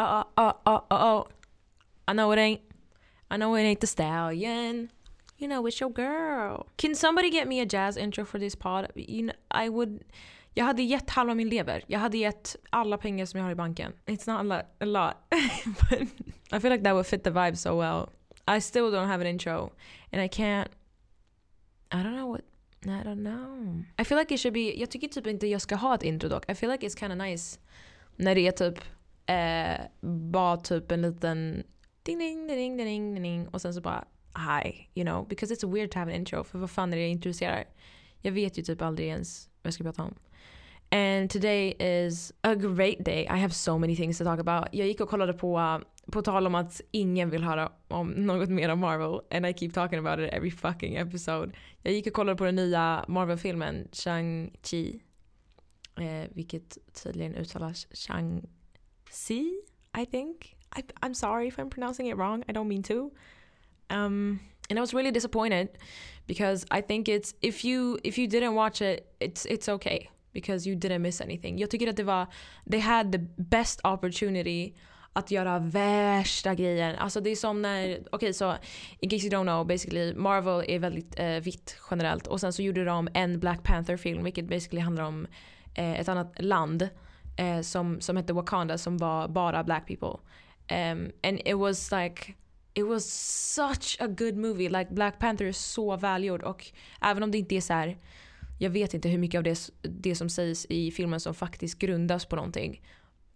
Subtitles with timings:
[0.00, 1.28] oh, oh, oh, oh, oh.
[2.08, 2.60] I know it ain't.
[3.30, 4.90] I know it ain't the stallion.
[5.38, 6.66] You know it's your girl.
[6.76, 8.92] Can somebody get me a jazz intro for this pod?
[8.94, 10.04] You know, I would...
[10.54, 11.84] Jag hade gett halva min lever.
[11.86, 13.92] Jag hade gett alla pengar som jag har i banken.
[14.06, 15.16] It's not a lot, a lot.
[15.90, 16.02] but
[16.52, 18.08] I feel like that would fit the vibe so well.
[18.56, 19.70] I still don't have an intro.
[20.12, 20.68] And I can't...
[21.92, 22.42] I don't know what...
[22.84, 23.84] I don't know.
[23.98, 24.74] I feel like it should be...
[24.76, 26.50] Jag tycker typ inte jag ska ha ett intro dock.
[26.50, 27.58] I feel like it's kind of nice.
[28.16, 28.84] När det är typ...
[29.30, 31.62] Eh, bara typ en liten...
[32.02, 34.04] Ding ding ding ding ding ding och sen så bara
[34.36, 35.28] hi, you know.
[35.28, 36.44] Because it's weird to have an intro.
[36.44, 37.64] För vad fan är det jag introducerar?
[38.22, 40.14] Jag vet ju typ aldrig ens vad jag ska prata om.
[40.90, 43.22] And today is a great day.
[43.22, 44.68] I have so many things to talk about.
[44.72, 45.80] Jag gick och kollade på,
[46.12, 49.20] på tal om att ingen vill höra om något mer om Marvel.
[49.30, 51.52] And I keep talking about it every fucking episode.
[51.82, 55.00] Jag gick och kollade på den nya Marvel-filmen Shang-Chi.
[55.96, 57.86] Eh, vilket tydligen uttalas
[59.10, 59.60] C,
[59.94, 60.56] I think.
[60.72, 62.44] I, I'm sorry if I'm pronouncing it wrong.
[62.48, 63.10] I don't mean to.
[63.90, 65.68] Um, and I was really disappointed
[66.26, 70.64] because I think it's if you if you didn't watch it, it's it's okay because
[70.64, 71.58] you didn't miss anything.
[71.58, 72.26] Jag tycker att det var
[72.70, 74.74] they had the best opportunity
[75.12, 76.96] att göra värsta grejen.
[76.96, 78.56] Alltså det är som när, okej okay, så
[78.98, 82.62] in case you don't know, basically Marvel är väldigt eh, vitt generellt och sen så
[82.62, 85.26] gjorde de en Black Panther film vilket basically handlar om
[85.74, 86.88] eh, ett annat land
[87.36, 90.20] eh, som, som hette Wakanda som var bara black people.
[90.70, 92.34] Um, and it was like
[92.74, 93.04] it was
[93.54, 94.68] such a good movie.
[94.68, 96.66] Like Black Panther är så välgjord och
[97.00, 97.98] även om det inte är så här,
[98.58, 102.24] jag vet inte hur mycket av det, det som sägs i filmen som faktiskt grundas
[102.24, 102.82] på någonting.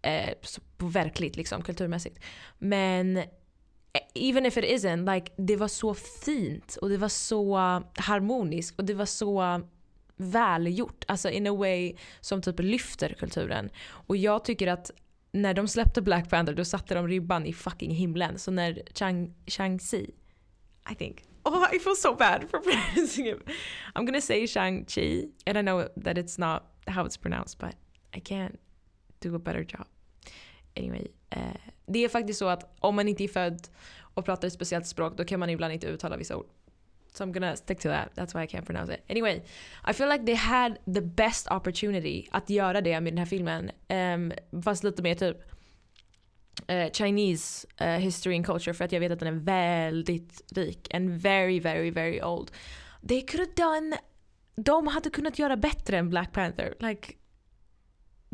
[0.01, 0.33] Eh,
[0.77, 2.19] på verkligt liksom, kulturmässigt.
[2.57, 3.23] Men eh,
[4.13, 7.55] even if it isn't, like, det var så fint och det var så
[7.95, 9.61] harmoniskt och det var så
[10.17, 11.05] välgjort.
[11.07, 13.69] Alltså in a way som typ lyfter kulturen.
[13.87, 14.91] Och jag tycker att
[15.31, 18.39] när de släppte Black Panther då satte de ribban i fucking himlen.
[18.39, 20.09] Så när Chang, Shang-Chi,
[20.91, 21.23] I think.
[21.43, 23.39] Oh, I feel so bad for pronouncing him.
[23.95, 27.75] I'm gonna say Shang-Chi and I know that it's not how it's pronounced but
[28.17, 28.59] I can't
[29.19, 29.87] do a better job.
[30.77, 33.67] Anyway, eh, det är faktiskt så att om man inte är född
[33.99, 36.47] och pratar ett speciellt språk då kan man ibland inte uttala vissa ord.
[37.15, 38.11] So I'm gonna stick to that.
[38.15, 39.03] That's why I can't pronounce it.
[39.07, 39.43] Anyway,
[39.89, 43.71] I feel like they had the best opportunity att göra det med den här filmen.
[43.89, 45.37] Um, fast lite mer typ
[46.71, 50.93] uh, Chinese uh, history and culture för att jag vet att den är väldigt rik.
[50.93, 52.51] And very, very, very old.
[53.07, 53.97] They could have done...
[54.57, 56.73] De hade kunnat göra bättre än Black Panther.
[56.79, 57.13] Like,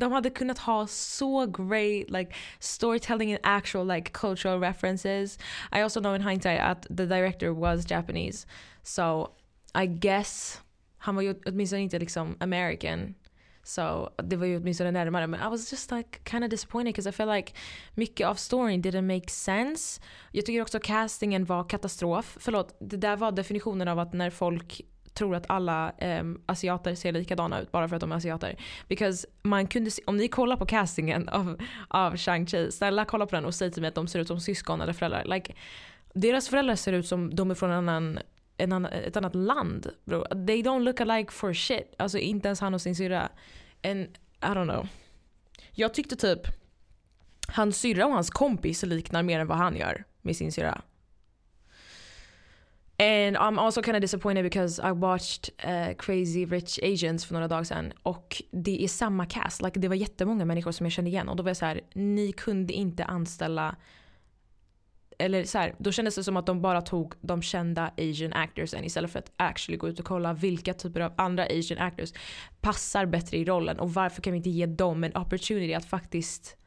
[0.02, 5.38] de hade kunnat ha så great like storytelling and actual like cultural references.
[5.72, 8.48] I also know in hindsight att the director was Japanese.
[8.84, 9.32] So
[9.84, 10.62] I guess
[10.98, 13.16] han var ju åtminstone inte liksom American.
[13.64, 15.28] So det var ju åtminstone närmare.
[15.28, 17.54] Men I was just like kind of disappointed because I felt like
[17.96, 20.02] mycket av storyn didn't make sense.
[20.32, 22.38] Jag tycker också castingen var katastrof.
[22.40, 24.82] Förlåt, det där var definitionen av att när folk
[25.14, 28.56] tror att alla um, asiater ser likadana ut bara för att de är asiater.
[28.88, 33.36] Because man kunde se, om ni kollar på castingen av, av Shang-Chi, snälla kolla på
[33.36, 35.26] den och säg till mig att de ser ut som syskon eller föräldrar.
[35.26, 35.54] Like,
[36.14, 38.20] deras föräldrar ser ut som de är från en annan,
[38.58, 39.90] en annan, ett annat land.
[40.06, 40.26] Bro.
[40.48, 41.96] They don't look alike for shit.
[41.98, 43.30] Alltså inte ens han och sin syrra.
[43.84, 44.00] And
[44.42, 44.88] I don't know.
[45.72, 46.42] Jag tyckte typ
[47.48, 50.82] hans syrra och hans kompis liknar mer än vad han gör med sin syrra.
[53.02, 57.48] And I'm also kind of disappointed because I watched uh, Crazy Rich Asians för några
[57.48, 59.62] dagar sedan och det är samma cast.
[59.62, 61.82] Like, det var jättemånga människor som jag kände igen och då var jag så här,
[61.94, 63.76] ni kunde inte anställa
[65.18, 68.84] eller så här, då kändes det som att de bara tog de kända asian actorsen
[68.84, 72.14] istället för att actually gå ut och kolla vilka typer av andra asian actors
[72.62, 76.58] passar bättre i rollen och varför kan vi inte ge dem en opportunity att faktiskt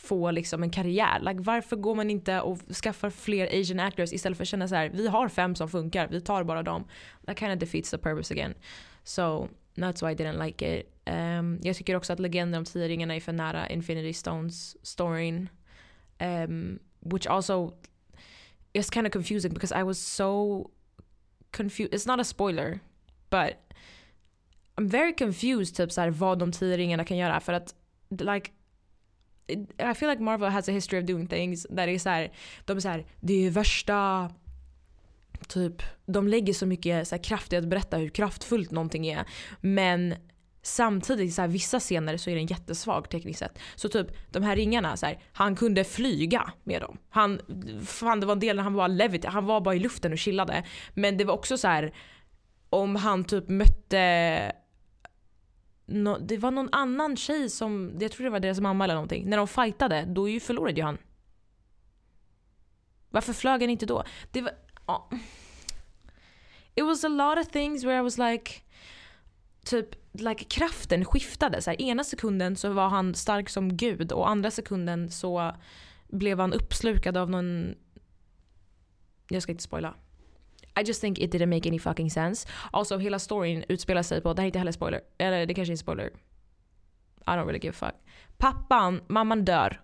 [0.00, 1.20] få liksom en karriär.
[1.20, 4.74] Like, varför går man inte och skaffar fler asian actors istället för att känna så
[4.74, 6.84] här, vi har fem som funkar, vi tar bara dem.
[7.26, 8.54] That kind of defeats the purpose again.
[9.04, 10.86] So that's why I didn't like it.
[11.06, 15.48] Um, jag tycker också att legenden om tio ringarna är för nära Infinity Stones storyn.
[16.18, 17.72] Um, which also
[18.72, 20.70] is kind of confusing because I was so
[21.50, 21.94] confused.
[21.94, 22.80] It's not a spoiler,
[23.30, 23.56] but
[24.76, 27.74] I'm very confused typ så här, vad de tio ringarna kan göra för att
[28.10, 28.50] like
[29.50, 32.32] i feel like Marvel has a history of doing things där det är så här,
[32.64, 34.30] de är så här, det är värsta
[35.48, 39.24] typ, de lägger så mycket så här, kraft i att berätta hur kraftfullt någonting är.
[39.60, 40.14] Men
[40.62, 43.58] samtidigt så här, vissa scener så är den jättesvag tekniskt sett.
[43.74, 46.98] Så typ de här ringarna, så här, han kunde flyga med dem.
[47.08, 47.40] Han,
[47.86, 50.18] fan det var en del när han var levit, han var bara i luften och
[50.18, 50.64] chillade.
[50.94, 51.92] Men det var också så här
[52.70, 54.52] om han typ mötte
[55.90, 59.30] no, det var någon annan tjej som, jag tror det var deras mamma eller någonting.
[59.30, 60.98] När de fightade, då ju förlorade ju han.
[63.10, 64.04] Varför flög han inte då?
[64.30, 64.52] Det var...
[64.86, 65.10] ja.
[66.74, 68.52] It was a lot of things where I was like...
[69.64, 71.62] Typ, like kraften skiftade.
[71.62, 75.54] Så här, ena sekunden så var han stark som gud och andra sekunden så
[76.08, 77.74] blev han uppslukad av någon...
[79.28, 79.94] Jag ska inte spoila.
[80.76, 82.48] I just think it didn't make any fucking sense.
[82.72, 85.74] Also hela storyn utspelar sig på, det här är inte heller spoiler, eller det kanske
[85.74, 86.10] är spoiler.
[87.26, 87.94] I don't really give a fuck.
[88.36, 89.80] Pappan, mamman dör.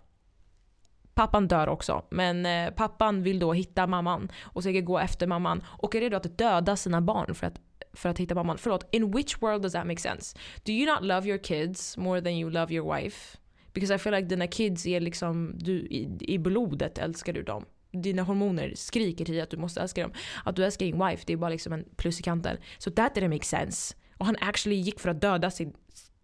[1.14, 5.62] Pappan dör också, men eh, pappan vill då hitta mamman och säkert gå efter mamman
[5.66, 7.60] och är redo att döda sina barn för att,
[7.92, 8.58] för att hitta mamman.
[8.58, 10.38] Förlåt, in which world does that make sense?
[10.64, 13.38] Do you not love your kids more than you love your wife?
[13.72, 17.64] Because I feel like dina kids är liksom, du, i, i blodet älskar du dem
[17.92, 20.12] dina hormoner skriker till dig att du måste älska dem.
[20.44, 22.56] Att du älskar din wife, det är bara liksom en plus i kanten.
[22.78, 23.94] So that didn't make sense.
[24.16, 25.72] Och han actually gick för att döda sin,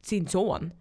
[0.02, 0.72] sin son.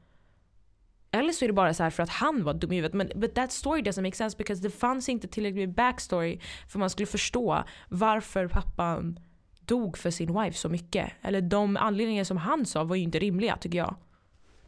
[1.11, 2.93] Eller så är det bara så för att han var dum i huvudet.
[2.93, 6.79] Men but that story doesn't make sense because det fanns inte tillräckligt med backstory för
[6.79, 9.19] man skulle förstå varför pappan
[9.65, 11.11] dog för sin wife så mycket.
[11.21, 13.95] Eller de anledningar som han sa var ju inte rimliga tycker jag.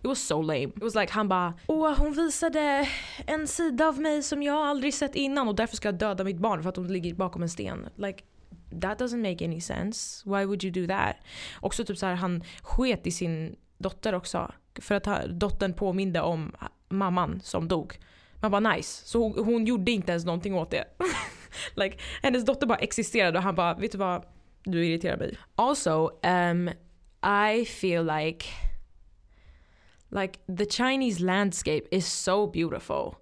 [0.03, 0.63] It was so lame.
[0.63, 2.89] It was like han bara åh hon visade
[3.27, 6.37] en sida av mig som jag aldrig sett innan och därför ska jag döda mitt
[6.37, 7.89] barn för att hon ligger bakom en sten.
[7.95, 8.23] Like
[8.81, 10.29] that doesn't make any sense.
[10.29, 11.15] Why would you do that?
[11.59, 14.51] Också typ så här, han sket i sin dotter också.
[14.79, 16.55] För att dottern påminde om
[16.89, 17.99] mamman som dog.
[18.41, 19.07] Man bara nice.
[19.07, 20.85] Så hon, hon gjorde inte ens någonting åt det.
[21.75, 24.23] like, hennes dotter bara existerade och han bara vet du vad?
[24.63, 25.37] Du irriterar mig.
[25.55, 26.69] Also, um,
[27.53, 28.45] I feel like
[30.21, 33.15] like the Chinese landscape is so beautiful.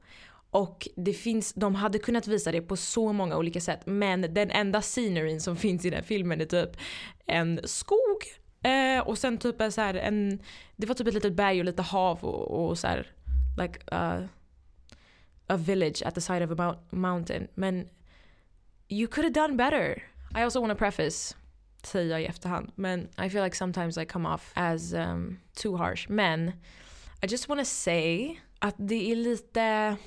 [0.52, 4.52] Och det finns, de hade kunnat visa det på så många olika sätt men den
[4.52, 6.78] enda scenerin som finns i den filmen är typ
[7.26, 8.18] en skog
[8.64, 10.40] eh, och sen typ så här en,
[10.76, 13.08] det var typ ett litet berg och lite hav och, och så här,
[13.58, 14.26] like uh,
[15.48, 17.48] a village at the side of a mountain.
[17.56, 17.90] Men
[18.90, 20.04] you could have done better.
[20.36, 21.36] I also want to preface
[21.86, 22.72] säga i efterhand.
[22.76, 26.10] Men I feel like sometimes I come off as um, too harsh.
[26.10, 26.48] Men
[27.24, 29.98] I just want to say att det är lite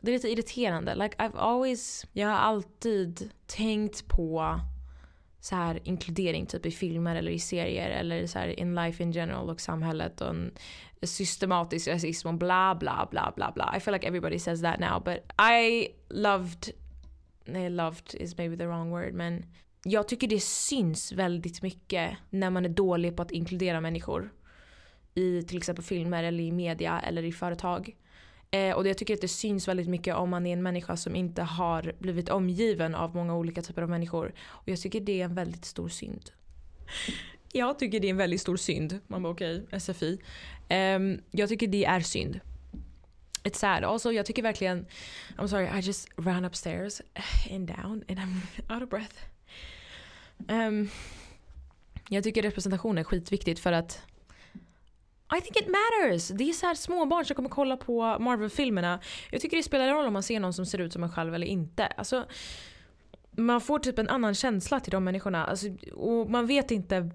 [0.00, 0.94] det är lite irriterande.
[0.94, 4.60] Like I've always, jag har alltid tänkt på
[5.40, 9.12] så här inkludering typ i filmer eller i serier eller så här in life in
[9.12, 10.52] general och samhället och en
[11.02, 13.74] systematisk rasism och bla bla bla bla bla.
[13.76, 16.70] I feel like everybody says that now but I loved,
[17.44, 19.44] nej loved is maybe the wrong word men
[19.84, 24.32] jag tycker det syns väldigt mycket när man är dålig på att inkludera människor.
[25.14, 27.96] I till exempel filmer eller i media eller i företag.
[28.50, 31.16] Eh, och jag tycker att det syns väldigt mycket om man är en människa som
[31.16, 34.34] inte har blivit omgiven av många olika typer av människor.
[34.38, 36.30] Och jag tycker det är en väldigt stor synd.
[37.52, 38.98] Jag tycker det är en väldigt stor synd.
[39.06, 40.12] Man bara okej, okay, SFI.
[40.12, 40.20] Um,
[40.68, 42.40] ehm, jag tycker det är synd.
[43.42, 43.84] It's sad.
[43.84, 44.86] Also, jag tycker verkligen...
[45.36, 47.02] I'm sorry, I just ran upstairs
[47.50, 49.33] and down and I'm out of breath.
[50.48, 50.88] Um,
[52.08, 54.02] jag tycker representation är skitviktigt för att
[55.38, 56.28] I think it matters.
[56.28, 59.00] Det är så här småbarn som kommer kolla på Marvel-filmerna.
[59.30, 61.34] Jag tycker det spelar roll om man ser någon som ser ut som en själv
[61.34, 61.86] eller inte.
[61.86, 62.24] Alltså,
[63.30, 65.46] man får typ en annan känsla till de människorna.
[65.46, 67.10] Alltså, och man vet inte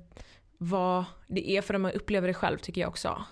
[0.57, 3.23] vad det är för man upplever det själv tycker jag också.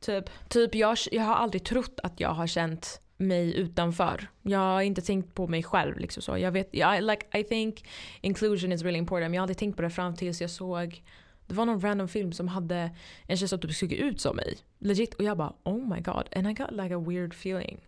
[0.00, 4.30] Typ, typ jag, jag har aldrig trott att jag har känt mig utanför.
[4.42, 5.98] Jag har inte tänkt på mig själv.
[5.98, 6.38] Liksom så.
[6.38, 7.84] Jag vet, jag, like, I think
[8.20, 9.30] inclusion is really important.
[9.30, 11.02] Men jag har aldrig tänkt på det fram tills jag såg
[11.46, 12.90] det var någon random film som hade
[13.26, 14.58] en tjej som typ såg ut som mig.
[14.78, 15.14] Legit.
[15.14, 16.28] Och jag bara oh my god.
[16.36, 17.80] And I got like a weird feeling.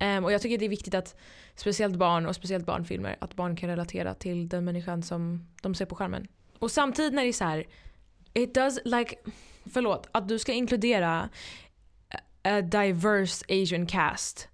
[0.00, 1.16] Um, och jag tycker det är viktigt att
[1.54, 5.84] speciellt barn och speciellt barnfilmer att barn kan relatera till den människan som de ser
[5.84, 6.28] på skärmen.
[6.58, 7.64] Och samtidigt när det är så här,
[8.34, 9.16] it does like,
[9.72, 11.28] förlåt, att du ska inkludera
[12.44, 14.48] a diverse asian cast.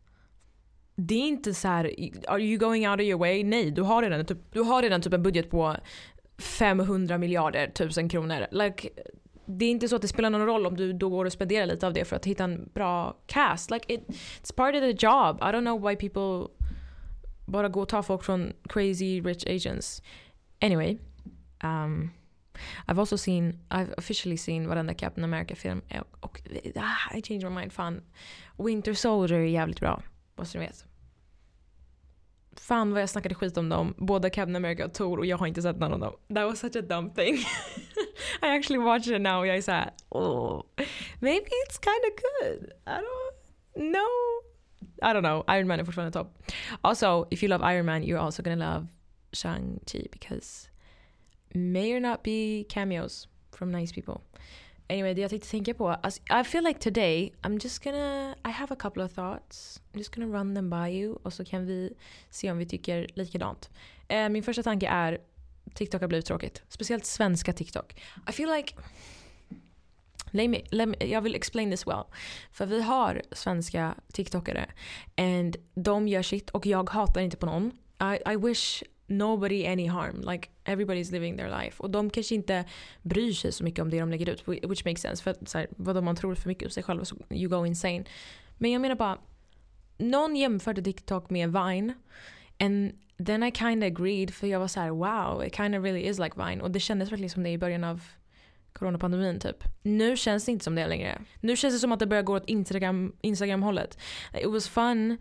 [0.97, 1.85] Det är inte så här,
[2.29, 3.45] are you going out of your way?
[3.45, 5.77] Nej, du har redan, typ, du har redan typ en budget på
[6.39, 8.47] 500 miljarder tusen kronor.
[8.51, 8.89] Like,
[9.47, 11.67] det är inte så att det spelar någon roll om du då går och spenderar
[11.67, 13.71] lite av det för att hitta en bra cast.
[13.71, 14.09] Like it,
[14.43, 15.37] it's part of the job.
[15.37, 16.55] I don't know why people
[17.47, 20.03] bara går och tar folk från crazy rich agents.
[20.61, 20.99] Anyway.
[21.63, 22.11] Um,
[22.87, 25.83] I've also seen, I've officially seen varenda Captain America-film.
[25.89, 26.41] Eh, och,
[26.77, 27.73] ah, I changed my mind.
[27.73, 28.03] Fan.
[28.59, 30.03] Winter Soldier är jävligt bra.
[30.35, 30.85] Vad ni vet.
[32.57, 33.95] Fan vad jag snackade skit om dem.
[33.99, 36.13] Båda Captain America och Thor och jag har inte sett någon av dem.
[36.35, 37.35] That was such a dumb thing.
[38.43, 40.63] I actually watched it now och jag är såhär, oh,
[41.21, 42.73] maybe it's kind of good.
[42.87, 44.45] I don't know.
[45.03, 45.45] I don't know.
[45.49, 46.43] Iron Man är fortfarande topp.
[46.81, 48.87] Also, if you love Iron Man you're also gonna love
[49.33, 50.69] Shang-Chi because
[51.55, 54.21] may or not be cameos from nice people.
[54.89, 55.89] Anyway, det jag tänkte tänka på.
[55.89, 59.81] Alltså, I feel like today I'm just gonna, I have a couple of thoughts.
[59.93, 61.95] I'm just gonna run them by you och så kan vi
[62.31, 63.71] se om vi tycker likadant.
[64.09, 65.19] Eh, min första tanke är
[65.75, 66.63] TikTok har blivit tråkigt.
[66.69, 67.95] Speciellt svenska TikTok.
[68.29, 68.75] I feel like
[70.31, 72.05] Let me, let me, jag vill explain this well.
[72.53, 74.67] För vi har svenska TikTokare.
[75.17, 77.73] And de gör shit och jag hatar inte på någon.
[78.01, 80.21] I, I wish nobody any harm.
[80.21, 81.83] Like everybody's living their life.
[81.83, 82.65] Och de kanske inte
[83.03, 84.49] bryr sig så mycket om det de lägger ut.
[84.49, 85.23] Which makes sense.
[85.23, 87.67] För så här, vad om man tror för mycket om sig själv så you go
[87.67, 88.05] insane.
[88.59, 89.19] Men jag menar bara.
[89.99, 91.95] Någon jämförde TikTok med Vine.
[92.59, 92.93] And
[93.27, 94.35] then I kind of agreed.
[94.35, 96.63] För jag var så här: wow, it kind of really is like Vine.
[96.63, 98.03] Och det kändes verkligen som det i början av
[98.73, 99.65] coronapandemin typ.
[99.83, 101.21] Nu känns det inte som det längre.
[101.41, 103.99] Nu känns det som att det börjar gå åt Instagram, Instagram-hållet.
[104.43, 105.19] It was fun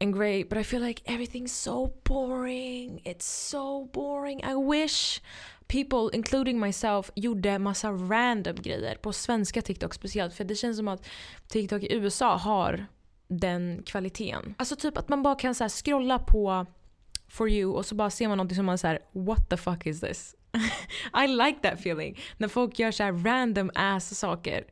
[0.00, 3.00] and great but I feel like everything's so boring.
[3.04, 4.40] It's so boring.
[4.44, 5.20] I wish
[5.70, 10.34] people, including myself, gjorde massa random grejer på svenska TikTok speciellt.
[10.34, 11.06] För det känns som att
[11.48, 12.86] TikTok i USA har
[13.28, 14.54] den kvaliteten.
[14.58, 16.66] Alltså typ att man bara kan så scrolla på
[17.28, 20.00] for you och så bara ser man någonting som man säger what the fuck is
[20.00, 20.34] this?
[21.24, 22.18] I like that feeling.
[22.36, 24.64] När folk gör så random ass saker.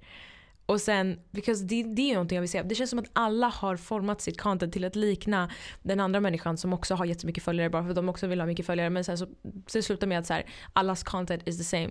[0.69, 2.63] Och sen, because det, det är någonting jag vill säga.
[2.63, 5.51] Det känns som att alla har format sitt content till att likna
[5.83, 8.47] den andra människan som också har jättemycket följare bara för att de också vill ha
[8.47, 8.91] mycket följare.
[8.91, 9.27] Men sen så,
[9.67, 11.91] så det slutar med att så här, allas content is the same.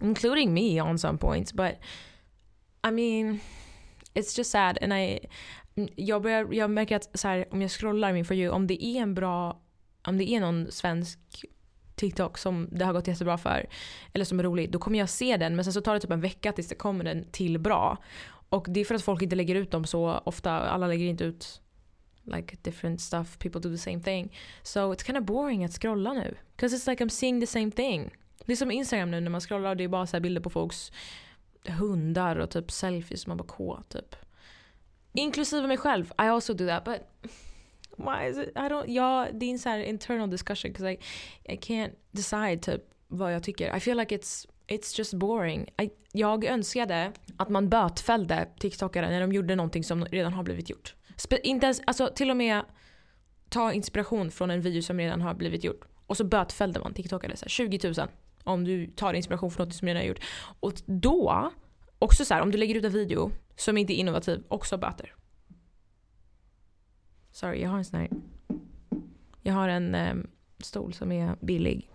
[0.00, 1.52] Including me on some points.
[1.52, 1.72] But
[2.86, 3.40] I mean,
[4.14, 4.78] it's just sad.
[4.82, 5.18] And I,
[5.96, 8.84] jag, börjar, jag märker att så här, om jag scrollar min for you, om det
[8.84, 9.60] är en bra,
[10.06, 11.18] om det är någon svensk
[11.94, 13.66] TikTok som det har gått jättebra för.
[14.12, 14.70] Eller som är rolig.
[14.70, 16.74] Då kommer jag se den men sen så tar det typ en vecka tills det
[16.74, 17.98] kommer en till bra.
[18.48, 20.50] Och det är för att folk inte lägger ut dem så ofta.
[20.50, 21.60] Alla lägger inte ut
[22.24, 23.38] like different stuff.
[23.38, 24.36] People do the same thing.
[24.62, 26.36] So it's kind of boring att scrolla nu.
[26.56, 28.10] Because it's like I'm seeing the same thing.
[28.44, 30.50] Det är som Instagram nu när man scrollar och det är bara så bilder på
[30.50, 30.92] folks
[31.68, 33.26] hundar och typ selfies.
[33.26, 34.16] Man bara K typ.
[35.12, 36.12] Inklusive mig själv.
[36.18, 37.30] I also do that but
[37.96, 38.48] why is it?
[38.48, 40.98] I don't, ja, det är en sån här internal discussion because I,
[41.44, 43.76] I can't decide typ vad jag tycker.
[43.76, 45.68] I feel like it's, it's just boring.
[45.82, 50.70] I, jag önskade att man bötfällde TikTokare när de gjorde någonting som redan har blivit
[50.70, 50.94] gjort.
[51.16, 52.62] Spe, inte ens, alltså till och med
[53.48, 55.84] ta inspiration från en video som redan har blivit gjort.
[56.06, 58.08] Och så bötfällde man TikTokare så här, 20 000
[58.44, 60.20] om du tar inspiration från något som redan är gjort.
[60.60, 61.50] Och då,
[61.98, 65.14] också så här, om du lägger ut en video som inte är innovativ, också böter.
[67.34, 68.08] Sorry, jag har en sån här.
[69.42, 70.26] Jag har en um,
[70.58, 71.90] stol som är billig.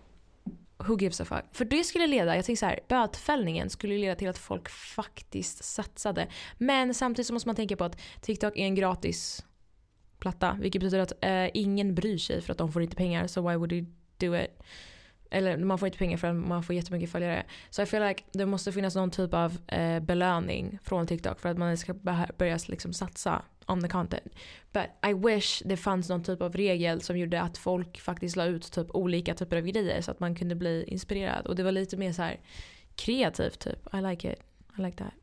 [0.77, 1.43] Who gives a fuck?
[1.51, 5.63] För det skulle leda, jag tänker så här, bötfällningen skulle leda till att folk faktiskt
[5.63, 6.27] satsade.
[6.57, 9.45] Men samtidigt så måste man tänka på att TikTok är en gratis
[10.19, 10.57] platta.
[10.59, 13.27] Vilket betyder att eh, ingen bryr sig för att de får inte pengar.
[13.27, 13.85] So why would you
[14.17, 14.63] do it?
[15.31, 17.45] Eller man får inte pengar för att man får jättemycket följare.
[17.69, 21.49] Så I feel like det måste finnas någon typ av eh, belöning från TikTok för
[21.49, 21.93] att man ska
[22.37, 24.33] börja liksom satsa on the content.
[24.71, 28.45] But I wish det fanns någon typ av regel som gjorde att folk faktiskt la
[28.45, 31.47] ut typ olika typer av grejer så att man kunde bli inspirerad.
[31.47, 32.39] Och det var lite mer så här
[32.95, 33.93] kreativt typ.
[33.93, 34.39] I like it.
[34.77, 35.13] I like that.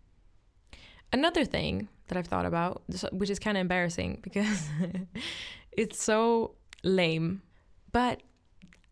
[1.11, 4.69] Another thing that I've thought about, which is kind of embarrassing because
[5.77, 6.51] it's so
[6.83, 7.41] lame.
[7.93, 8.19] But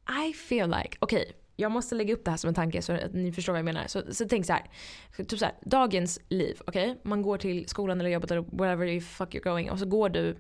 [0.07, 2.93] I feel like, okej, okay, jag måste lägga upp det här som en tanke så
[2.93, 3.87] att ni förstår vad jag menar.
[3.87, 4.63] Så, så tänk så här.
[5.17, 6.91] Typ så här, dagens liv, okej?
[6.91, 7.01] Okay?
[7.03, 10.09] Man går till skolan eller jobbet eller wherever you fuck you're going och så går
[10.09, 10.37] du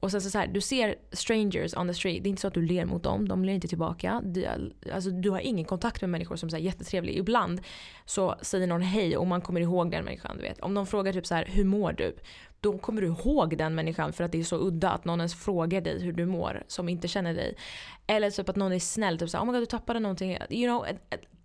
[0.00, 2.22] och sen så, så här, du ser strangers on the street.
[2.22, 4.20] Det är inte så att du ler mot dem, de ler inte tillbaka.
[4.24, 4.46] Du,
[4.92, 7.18] alltså, du har ingen kontakt med människor som är jättetrevliga.
[7.18, 7.60] Ibland
[8.04, 10.36] så säger någon hej och man kommer ihåg den människan.
[10.36, 10.60] Du vet.
[10.60, 12.16] Om någon frågar typ så här, hur mår du?
[12.60, 15.34] Då kommer du ihåg den människan för att det är så udda att någon ens
[15.34, 17.56] frågar dig hur du mår som inte känner dig.
[18.06, 20.38] Eller typ att någon är snäll, typ såhär, oh my god du tappade någonting.
[20.50, 20.86] You know,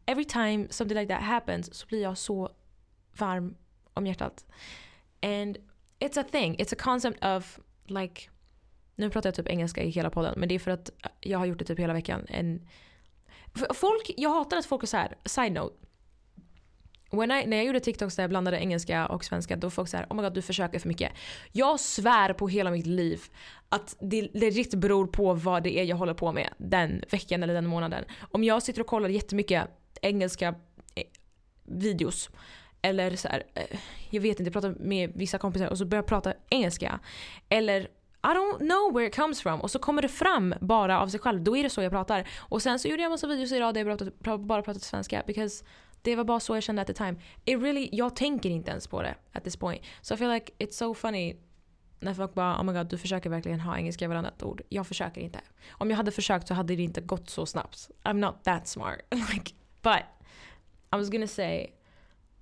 [0.06, 2.50] every time something like that happens så blir jag så
[3.18, 3.56] varm
[3.94, 4.46] om hjärtat.
[5.22, 5.58] And
[6.00, 8.30] it's a thing, it's a concept of like
[8.96, 10.90] nu pratar jag typ engelska i hela podden men det är för att
[11.22, 12.28] jag har gjort det typ hela veckan.
[12.34, 12.68] And,
[13.74, 15.76] folk, jag hatar att folk är såhär, side note.
[17.14, 19.90] When I, när jag gjorde TikToks där jag blandade engelska och svenska då var folk
[19.90, 21.12] såhär oh my god du försöker för mycket.
[21.52, 23.22] Jag svär på hela mitt liv
[23.70, 27.54] att det legit beror på vad det är jag håller på med den veckan eller
[27.54, 28.06] den månaden.
[28.32, 29.68] Om jag sitter och kollar jättemycket
[30.02, 30.48] engelska
[30.96, 31.04] eh,
[31.64, 32.30] videos
[32.82, 33.80] eller så här, eh,
[34.10, 37.00] jag vet inte, jag pratar med vissa kompisar och så börjar jag prata engelska.
[37.50, 37.82] Eller
[38.24, 39.62] i don't know where it comes from.
[39.62, 41.44] Och så kommer det fram bara av sig själv.
[41.44, 42.28] Då är det så jag pratar.
[42.40, 45.24] Och sen så gjorde jag massa videos idag där jag bara, bara pratade svenska.
[45.28, 45.66] Because
[46.04, 47.16] det var bara så jag kände at the time.
[47.46, 49.82] It really, jag tänker inte ens på det at this point.
[50.02, 51.36] So I feel like it's so funny
[52.00, 54.62] när folk bara oh my god du försöker verkligen ha engelska i varannat ord.
[54.70, 55.40] Jag försöker inte.
[55.70, 57.92] Om jag hade försökt så hade det inte gått så snabbt.
[58.04, 59.00] I'm not that smart.
[59.12, 60.04] like, but
[60.94, 61.68] I was gonna say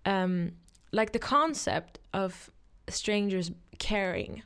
[0.06, 0.52] um,
[0.92, 2.50] like the concept of
[2.88, 4.44] strangers caring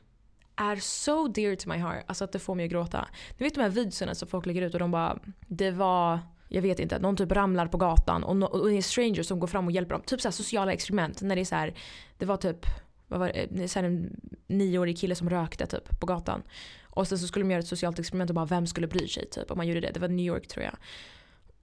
[0.56, 2.04] är so dear to my heart.
[2.06, 3.08] Alltså att det får mig att gråta.
[3.38, 6.62] Du vet de här videorna som folk lägger ut och de bara, det var, jag
[6.62, 9.46] vet inte, någon typ ramlar på gatan och, no, och det är strangers som går
[9.46, 10.02] fram och hjälper dem.
[10.06, 11.74] Typ så sociala experiment när det är så här,
[12.18, 12.66] det var typ,
[13.08, 16.42] vad var det, eh, så en nioårig kille som rökte typ på gatan.
[16.84, 19.30] Och sen så skulle de göra ett socialt experiment och bara vem skulle bry sig
[19.30, 19.90] typ om man gjorde det.
[19.90, 20.76] Det var New York tror jag.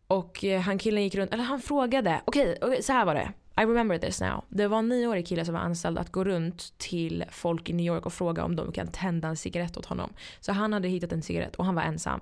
[0.07, 3.15] Och eh, han killen gick runt, eller han frågade, okej okay, okay, så här var
[3.15, 3.31] det.
[3.57, 4.43] I remember this now.
[4.49, 7.85] Det var en nioårig kille som var anställd att gå runt till folk i New
[7.85, 10.13] York och fråga om de kan tända en cigarett åt honom.
[10.39, 12.19] Så han hade hittat en cigarett och han var ensam.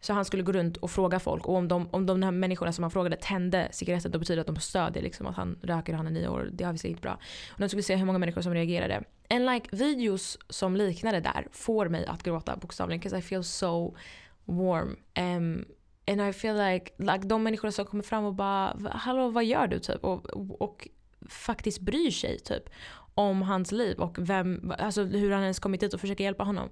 [0.00, 2.72] Så han skulle gå runt och fråga folk och om de, om de här människorna
[2.72, 5.92] som han frågade tände cigaretten då betyder det att de stödjer liksom att han röker
[5.92, 6.48] och han är nio år.
[6.52, 7.18] Det har vi inte bra.
[7.52, 9.04] Och de skulle se hur många människor som reagerade.
[9.28, 13.00] En like videos som liknade där får mig att gråta bokstavligen.
[13.00, 13.96] 'Cause I feel so
[14.44, 14.96] warm.
[15.18, 15.64] Um,
[16.06, 19.66] And I feel like, like de människor som kommer fram och bara “Hallå vad gör
[19.66, 20.26] du?” typ och,
[20.62, 20.88] och
[21.28, 22.70] faktiskt bryr sig typ
[23.14, 26.68] om hans liv och vem, alltså hur han ens kommit dit och försöker hjälpa honom.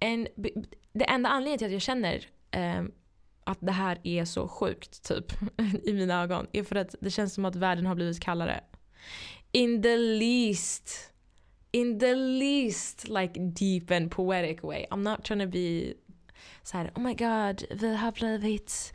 [0.00, 0.28] En,
[0.92, 2.82] det enda anledningen till att jag känner eh,
[3.44, 5.32] att det här är så sjukt typ
[5.84, 8.60] i mina ögon är för att det känns som att världen har blivit kallare.
[9.52, 11.12] In the least,
[11.70, 14.86] in the least like deep and poetic way.
[14.90, 15.94] I'm not trying to be
[16.62, 18.92] så här, oh my god, vi har blivit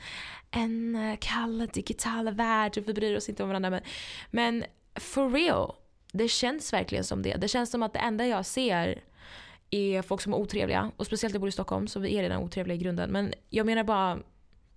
[0.52, 3.70] en eh, kall digital värld och vi bryr oss inte om varandra.
[3.70, 3.82] Men,
[4.32, 5.76] men for real,
[6.12, 7.36] det känns verkligen som det.
[7.36, 9.04] Det känns som att det enda jag ser
[9.74, 10.92] är folk som är otrevliga.
[10.98, 13.12] Och speciellt jag bor i Stockholm så vi är redan otrevliga i grunden.
[13.12, 14.20] Men jag menar bara,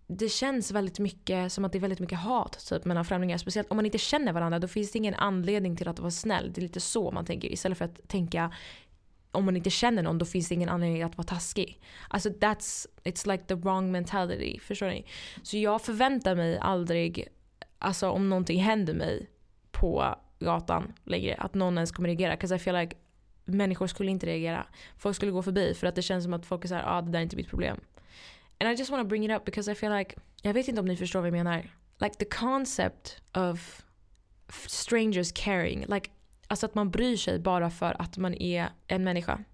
[0.07, 3.39] det känns väldigt mycket som att det är väldigt mycket hat typ, mellan främlingar.
[3.39, 6.53] Speciellt om man inte känner varandra då finns det ingen anledning till att vara snäll.
[6.53, 8.53] Det är lite så man tänker istället för att tänka
[9.31, 11.81] om man inte känner någon då finns det ingen anledning att vara taskig.
[12.09, 14.59] Alltså that's, it's like the wrong mentality.
[14.59, 15.07] Förstår ni?
[15.43, 17.29] Så jag förväntar mig aldrig,
[17.79, 19.31] alltså om någonting händer mig
[19.71, 22.37] på gatan längre, att någon ens kommer reagera.
[22.37, 22.97] 'Cause I feel like
[23.47, 24.67] människor skulle inte reagera.
[24.99, 27.11] Folk skulle gå förbi för att det känns som att folk är såhär, ah det
[27.11, 27.81] där är inte mitt problem.
[28.61, 30.81] And I just want to bring it up because I feel like, jag vet inte
[30.81, 31.71] om ni förstår vad jag menar.
[31.99, 33.83] Like the concept of
[34.67, 35.87] strangers caring.
[35.87, 36.11] Like
[36.49, 39.45] Alltså att man bryr sig bara för att man är en människa.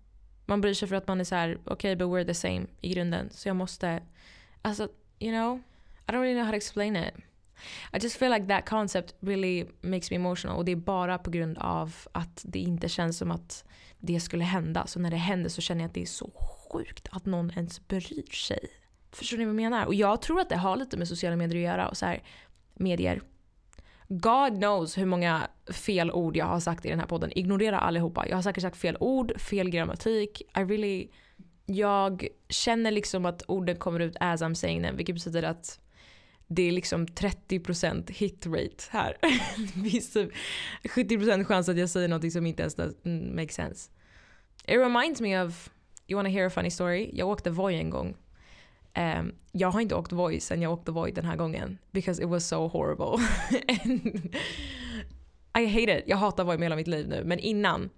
[0.46, 2.66] Man bryr sig för att man är så här: okej okay, but we're the same
[2.80, 3.30] i grunden.
[3.30, 4.02] Så jag måste,
[4.62, 5.60] alltså you know,
[6.08, 7.14] I don't really know how to explain it.
[7.92, 10.56] I just feel like that concept really makes me emotional.
[10.56, 13.64] Och det är bara på grund av att det inte känns som att
[13.98, 14.86] det skulle hända.
[14.86, 16.30] Så när det händer så känner jag att det är så
[16.72, 18.68] sjukt att någon ens bryr sig.
[19.12, 19.86] Förstår ni vad jag menar?
[19.86, 22.22] Och jag tror att det har lite med sociala medier att göra och så här,
[22.74, 23.22] medier.
[24.08, 27.38] God knows hur många fel ord jag har sagt i den här podden.
[27.38, 28.28] Ignorera allihopa.
[28.28, 30.42] Jag har säkert sagt fel ord, fel grammatik.
[30.56, 31.08] I really...
[31.66, 34.96] Jag känner liksom att orden kommer ut as I'm saying them.
[34.96, 35.80] Vilket betyder att
[36.54, 39.16] det är liksom 30% hit rate här.
[39.74, 40.16] det finns
[40.82, 43.90] 70% chans att jag säger något som inte ens mm, makes sense.
[44.66, 45.70] It reminds me of,
[46.06, 47.10] you wanna hear a funny story?
[47.12, 48.16] Jag åkte Voi en gång
[48.94, 51.78] Um, jag har inte åkt Voi sen jag åkte Voi den här gången.
[51.90, 53.24] Because it was so horrible.
[55.58, 56.04] I hate it.
[56.06, 57.24] Jag hatar Voi med hela mitt liv nu.
[57.24, 57.90] Men innan.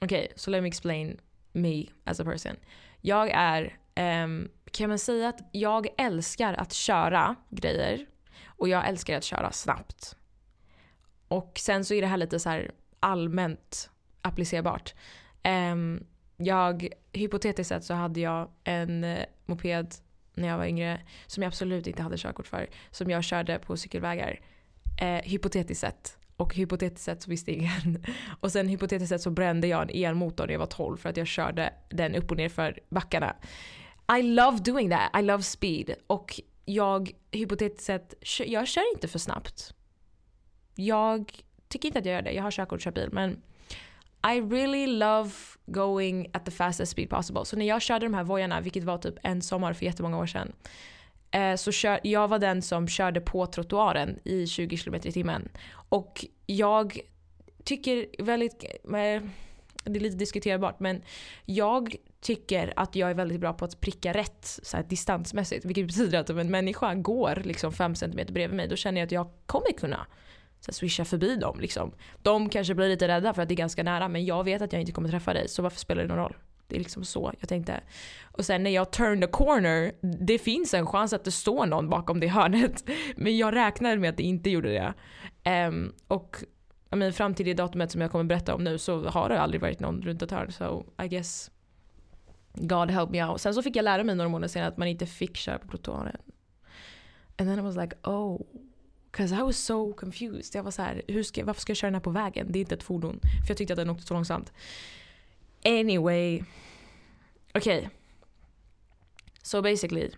[0.00, 1.20] Okej, okay, so let me explain
[1.52, 2.56] me as a person.
[3.00, 8.06] Jag är, Ehm, kan man säga att jag älskar att köra grejer.
[8.46, 10.16] Och jag älskar att köra snabbt.
[11.28, 13.90] Och sen så är det här lite så här allmänt
[14.22, 14.94] applicerbart.
[15.42, 19.94] Ehm, jag, hypotetiskt sett så hade jag en eh, moped
[20.34, 22.68] när jag var yngre som jag absolut inte hade körkort för.
[22.90, 24.40] Som jag körde på cykelvägar.
[25.00, 26.18] Eh, hypotetiskt sett.
[26.36, 28.04] Och hypotetiskt sett så visste ingen.
[28.40, 31.16] Och sen hypotetiskt sett så brände jag en elmotor när jag var 12 för att
[31.16, 33.36] jag körde den upp och ner för backarna.
[34.18, 35.10] I love doing that.
[35.20, 35.94] I love speed.
[36.06, 38.14] Och jag hypotetiskt sett,
[38.46, 39.74] jag kör inte för snabbt.
[40.74, 42.32] Jag tycker inte att jag gör det.
[42.32, 43.42] Jag har körkort och kör bil men
[44.34, 45.30] i really love
[45.66, 47.44] going at the fastest speed possible.
[47.44, 50.26] Så när jag körde de här vojarna, vilket var typ en sommar för jättemånga år
[50.26, 50.52] sedan.
[51.30, 55.48] Eh, så kör, jag var den som körde på trottoaren i 20 km i timmen.
[55.88, 57.00] Och jag
[57.64, 59.22] tycker väldigt, eh,
[59.84, 61.02] det är lite diskuterbart men
[61.44, 65.64] jag tycker att jag är väldigt bra på att pricka rätt så här, distansmässigt.
[65.64, 69.06] Vilket betyder att om en människa går liksom fem centimeter bredvid mig då känner jag
[69.06, 70.06] att jag kommer kunna
[70.60, 71.60] så swisha förbi dem.
[71.60, 71.92] Liksom.
[72.22, 74.72] De kanske blir lite rädda för att det är ganska nära men jag vet att
[74.72, 76.36] jag inte kommer träffa dig så varför spelar det någon roll?
[76.66, 77.80] Det är liksom så jag tänkte.
[78.22, 79.92] Och sen när jag turn the corner,
[80.26, 82.84] det finns en chans att det står någon bakom det hörnet.
[83.16, 84.94] Men jag räknade med att det inte gjorde det.
[85.68, 86.36] Um, och
[86.92, 89.40] I mean, fram till det datumet som jag kommer berätta om nu så har det
[89.40, 90.52] aldrig varit någon runt ett hörn.
[90.52, 91.50] So I guess
[92.54, 93.40] God help me out.
[93.40, 95.68] Sen så fick jag lära mig några månader senare att man inte fick köra på
[95.68, 96.16] trottoaren.
[97.36, 98.40] And then I was like oh
[99.10, 100.54] Cause I was so confused.
[100.54, 102.52] Jag var så här, hur ska, varför ska jag köra den här på vägen?
[102.52, 103.20] Det är inte ett fordon.
[103.22, 104.52] För jag tyckte att den åkte så långsamt.
[105.64, 106.42] Anyway.
[107.54, 107.78] Okej.
[107.78, 107.88] Okay.
[109.42, 110.10] So basically.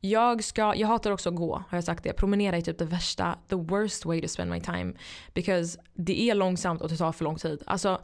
[0.00, 2.12] Jag, ska, jag hatar också att gå, har jag sagt det.
[2.12, 4.92] Promenera är typ det värsta, the worst way to spend my time.
[5.34, 7.62] Because det är långsamt och det tar för lång tid.
[7.66, 8.00] Alltså,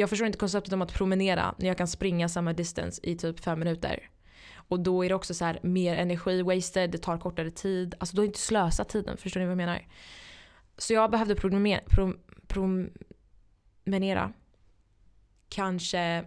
[0.00, 3.40] jag förstår inte konceptet om att promenera när jag kan springa samma distance i typ
[3.40, 4.10] fem minuter.
[4.54, 7.94] Och då är det också så här, mer energi wasted, det tar kortare tid.
[7.98, 9.86] Alltså du har inte slösat tiden, förstår ni vad jag menar?
[10.78, 12.20] Så jag behövde promenera, prom,
[13.84, 14.32] promenera
[15.48, 16.24] kanske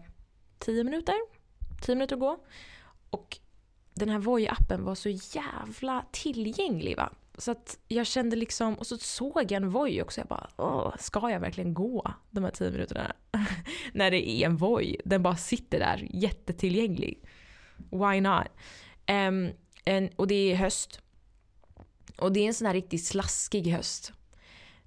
[0.59, 1.15] 10 minuter.
[1.81, 2.45] 10 minuter att gå.
[3.09, 3.37] Och
[3.93, 7.13] den här Voi-appen var så jävla tillgänglig va.
[7.37, 10.21] Så att jag kände liksom, och så såg jag en Voi också.
[10.21, 13.13] Jag bara, Åh, ska jag verkligen gå de här tio minuterna?
[13.93, 14.97] När det är en Voi.
[15.05, 17.23] Den bara sitter där, jättetillgänglig.
[17.91, 18.47] Why not?
[19.07, 19.51] Um,
[19.85, 21.01] en, och det är höst.
[22.17, 24.13] Och det är en sån här riktigt slaskig höst.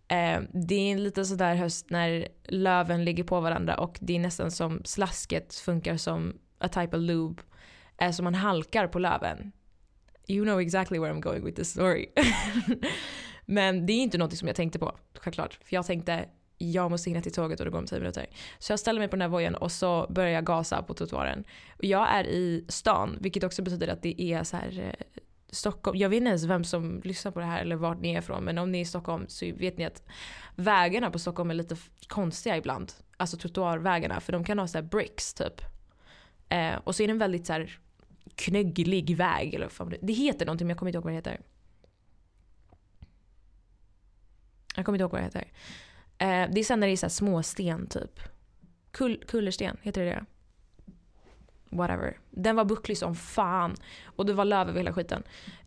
[0.08, 4.16] Um, det är en liten sån där höst när löven ligger på varandra och det
[4.16, 7.42] är nästan som slasket funkar som a type of lube.
[8.02, 9.52] Uh, så man halkar på löven.
[10.26, 12.06] You know exactly where I'm going with this story.
[13.46, 15.58] Men det är inte något som jag tänkte på, självklart.
[15.64, 18.26] För jag tänkte, jag måste hinna till tåget och det går om 10 minuter.
[18.58, 21.44] Så jag ställer mig på den här vojen och så börjar jag gasa på trottoaren.
[21.78, 25.98] Och jag är i stan, vilket också betyder att det är så här eh, Stockholm.
[25.98, 28.44] Jag vet inte ens vem som lyssnar på det här eller vart ni är ifrån.
[28.44, 30.02] Men om ni är i Stockholm så vet ni att
[30.54, 31.76] vägarna på Stockholm är lite
[32.08, 32.92] konstiga ibland.
[33.16, 34.20] Alltså trottoarvägarna.
[34.20, 35.60] För de kan ha så bricks typ.
[36.48, 37.78] Eh, och så är den väldigt så här
[38.34, 39.54] knögglig väg.
[39.54, 41.40] Eller vad det, det heter någonting men jag kommer inte ihåg vad det heter.
[44.76, 45.52] Jag kommer inte ihåg vad det heter.
[46.18, 48.20] Eh, det är sen när det är så småsten typ.
[48.90, 50.24] Kull, kullersten, heter det det?
[51.70, 52.18] Whatever.
[52.30, 53.74] Den var bucklig som fan.
[54.04, 55.22] Och det var löv över hela skiten.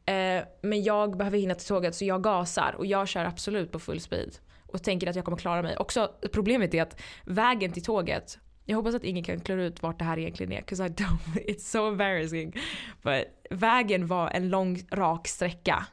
[0.05, 3.79] Eh, men jag behöver hinna till tåget så jag gasar och jag kör absolut på
[3.79, 4.37] full speed.
[4.67, 5.77] Och tänker att jag kommer klara mig.
[5.77, 8.39] Också problemet är att vägen till tåget
[8.69, 10.61] jag hoppas att ingen kan klura ut vart det här egentligen är.
[10.61, 12.55] Cause I don't, it's so embarrassing.
[13.01, 15.85] But vägen var en lång rak sträcka.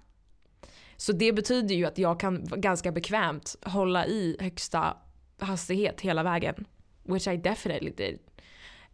[0.96, 4.96] Så det betyder ju att jag kan ganska bekvämt hålla i högsta
[5.38, 6.66] hastighet hela vägen.
[7.02, 8.18] Which I definitely did.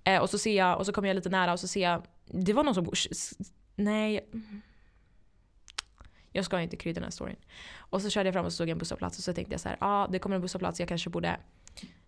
[0.05, 2.03] Eh, och så ser jag, och så kommer jag lite nära och så ser jag,
[2.27, 2.93] det var någon som,
[3.75, 4.31] nej.
[6.33, 7.37] Jag ska inte krydda den här storyn.
[7.77, 9.79] Och så körde jag fram och såg en busshållplats och så tänkte jag så här,
[9.81, 11.37] ja ah, det kommer en busshållplats, jag kanske borde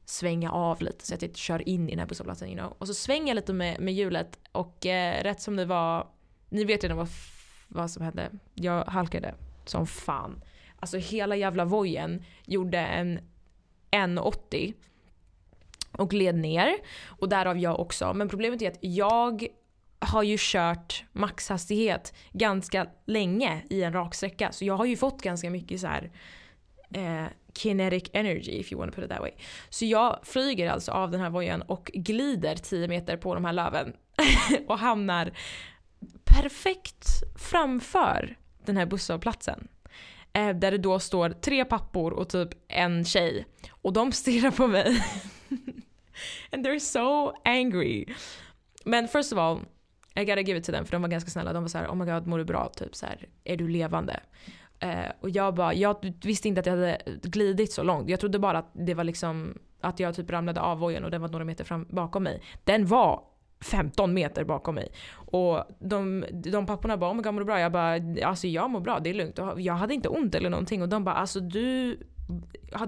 [0.05, 2.49] svänga av lite så att jag inte kör in i den här busshållplatsen.
[2.49, 2.77] You know?
[2.79, 6.07] Och så svänger jag lite med, med hjulet och eh, rätt som det var,
[6.49, 7.09] ni vet redan vad,
[7.69, 8.31] vad som hände.
[8.55, 10.45] Jag halkade som fan.
[10.81, 13.21] Alltså hela jävla vojen gjorde en
[13.91, 14.75] 1,80
[15.91, 16.77] och gled ner.
[17.07, 18.15] Och därav jag också.
[18.15, 19.47] Men problemet är att jag
[19.99, 24.53] har ju kört maxhastighet ganska länge i en raksträcka.
[24.53, 26.11] Så jag har ju fått ganska mycket så här
[26.91, 29.33] eh, kinetic energy if you want to put it that way.
[29.71, 33.53] Så jag flyger alltså av den här vojen och glider 10 meter på de här
[33.53, 33.93] löven.
[34.67, 35.33] och hamnar
[36.25, 39.69] perfekt framför den här busshållplatsen.
[40.33, 43.47] Eh, där det då står tre pappor och typ en tjej.
[43.71, 44.87] Och de stirrar på mig.
[46.53, 48.07] And they're so angry.
[48.85, 49.61] Men first of all,
[50.15, 51.53] I gotta give it to them för de var ganska snälla.
[51.53, 52.69] De var så här, oh my god mår du bra?
[52.69, 54.21] Typ så här, är du levande?
[54.85, 58.09] Eh, och jag bara, jag visste inte att jag hade glidit så långt.
[58.09, 61.21] Jag trodde bara att det var liksom att jag typ ramlade av vojen och den
[61.23, 62.43] var några meter fram bakom mig.
[62.65, 63.23] Den var
[63.61, 64.93] 15 meter bakom mig.
[65.15, 67.61] Och de, de papporna bara oh my God, mår du bra?
[67.61, 69.39] Jag bara alltså jag mår bra, det är lugnt.
[69.57, 71.99] Jag hade inte ont eller någonting och de bara alltså du...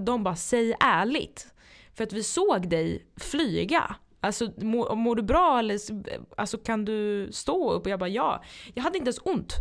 [0.00, 1.46] De bara säg ärligt.
[1.94, 3.96] För att vi såg dig flyga.
[4.20, 5.78] Alltså mår, mår du bra eller
[6.36, 7.84] alltså, kan du stå upp?
[7.84, 8.42] Och jag bara ja.
[8.74, 9.52] Jag hade inte ens ont.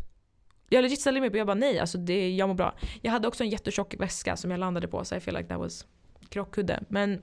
[0.70, 2.76] Jag legit ställde mig upp och jag bara nej, alltså det, jag mår bra.
[3.02, 5.60] Jag hade också en jättetjock väska som jag landade på så I feel like that
[5.60, 5.86] was
[6.30, 6.84] krockkudde.
[6.90, 7.22] Men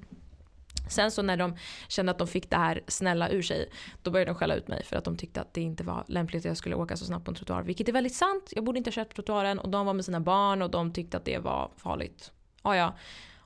[0.89, 1.57] Sen så när de
[1.89, 3.71] kände att de fick det här snälla ur sig,
[4.03, 6.41] då började de skälla ut mig för att de tyckte att det inte var lämpligt
[6.41, 7.63] att jag skulle åka så snabbt på en trottoar.
[7.63, 8.53] Vilket är väldigt sant.
[8.53, 10.93] Jag borde inte ha kört på trottoaren och de var med sina barn och de
[10.93, 12.33] tyckte att det var farligt.
[12.63, 12.95] Ah, ja.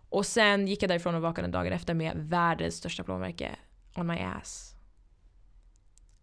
[0.08, 3.56] Och sen gick jag därifrån och vaknade dagen efter med världens största plånmärke
[3.96, 4.74] on my ass.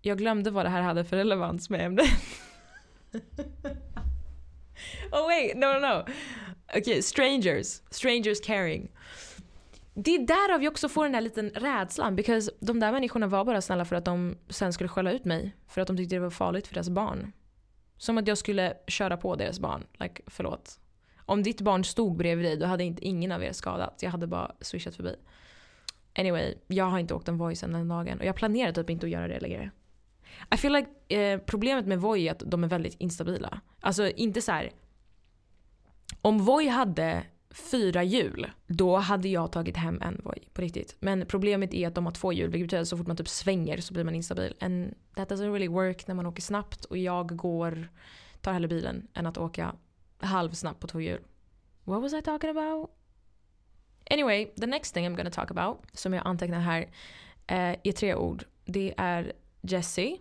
[0.01, 2.05] Jag glömde vad det här hade för relevans med ämnet
[5.11, 6.01] oh wait, no no no.
[6.67, 7.81] Okej, okay, strangers.
[7.91, 8.89] Strangers caring
[9.93, 12.15] det är därav jag också får den här liten rädslan.
[12.15, 15.55] Because de där människorna var bara snälla för att de sen skulle skälla ut mig.
[15.67, 17.31] För att de tyckte det var farligt för deras barn.
[17.97, 19.83] Som att jag skulle köra på deras barn.
[19.99, 20.79] Like, förlåt.
[21.25, 24.03] Om ditt barn stod bredvid dig då hade inte ingen av er skadats.
[24.03, 25.15] Jag hade bara swishat förbi.
[26.15, 28.19] Anyway, jag har inte åkt en voice än den dagen.
[28.19, 29.71] Och jag planerar typ inte att göra det längre.
[30.53, 33.61] I feel like eh, problemet med Voi är att de är väldigt instabila.
[33.79, 34.71] Alltså inte så här
[36.21, 40.95] Om Voi hade fyra hjul, då hade jag tagit hem en Voi på riktigt.
[40.99, 43.29] Men problemet är att de har två hjul vilket betyder att så fort man typ
[43.29, 44.53] svänger så blir man instabil.
[44.59, 47.89] And that doesn't really work när man åker snabbt och jag går,
[48.41, 49.75] tar hellre bilen än att åka
[50.17, 51.21] halvsnabbt på två hjul.
[51.83, 52.89] What was I talking about?
[54.11, 56.81] Anyway, the next thing I'm gonna talk about, som jag antecknar här,
[57.47, 58.45] eh, är tre ord.
[58.65, 59.33] Det är
[59.67, 60.17] Jesse,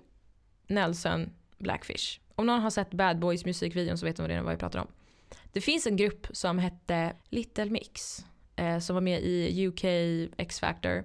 [0.66, 2.20] Nelson, Blackfish.
[2.34, 4.86] Om någon har sett Bad Boys musikvideon så vet de redan vad jag pratar om.
[5.52, 8.24] Det finns en grupp som hette Little Mix
[8.56, 9.84] eh, som var med i UK
[10.36, 11.04] X-Factor.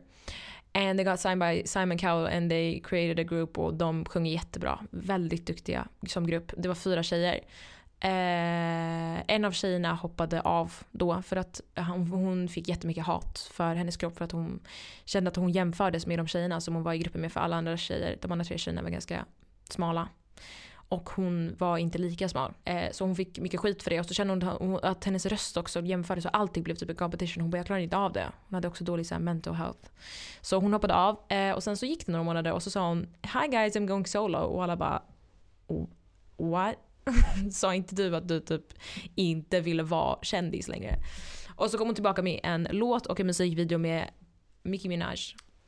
[0.74, 4.32] And they got signed by Simon Cowell and they created a group och de sjunger
[4.32, 4.80] jättebra.
[4.92, 6.52] Väldigt duktiga som grupp.
[6.58, 7.40] Det var fyra tjejer.
[8.00, 13.76] Eh, en av tjejerna hoppade av då för att hon, hon fick jättemycket hat för
[13.76, 14.60] hennes kropp för att hon
[15.06, 17.56] kände att hon jämfördes med de tjejerna som hon var i gruppen med för alla
[17.56, 18.18] andra tjejer.
[18.22, 19.26] De andra tre tjejerna var ganska
[19.70, 20.10] smala.
[20.90, 22.54] Och hon var inte lika smal.
[22.66, 24.00] Eh, så hon fick mycket skit för det.
[24.00, 27.42] Och så kände hon att hennes röst också jämfördes och allting blev typ en competition.
[27.42, 28.26] Hon bara jag klarar inte av det.
[28.48, 29.90] Hon hade också dålig så här, mental health.
[30.42, 32.88] Så hon hoppade av eh, och sen så gick det några månader och så sa
[32.88, 35.02] hon Hi guys I'm going solo och alla bara
[36.38, 36.76] What?
[37.52, 38.74] Sa inte du att du typ
[39.16, 41.00] inte ville vara kändis längre?
[41.56, 44.10] Och så kom hon tillbaka med en låt och en musikvideo med
[44.64, 45.18] Nicki Minaj.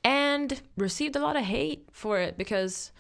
[0.04, 2.91] And received a lot of hate for it because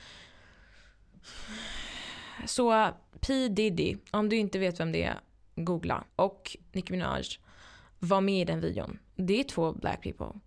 [2.45, 5.19] så P Diddy, om du inte vet vem det är,
[5.55, 6.03] googla.
[6.15, 7.23] Och Nicki Minaj
[7.99, 8.99] var med i den videon.
[9.15, 10.39] Det är två black people.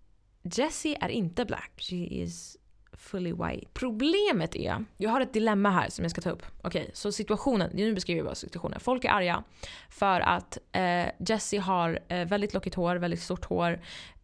[0.43, 1.71] Jessie är inte black.
[1.77, 2.57] She is
[2.97, 3.67] fully white.
[3.73, 6.45] Problemet är, jag har ett dilemma här som jag ska ta upp.
[6.61, 8.79] Okej, okay, så situationen, nu beskriver jag bara situationen.
[8.79, 9.43] Folk är arga
[9.89, 13.79] för att eh, Jessie har eh, väldigt lockigt hår, väldigt stort hår,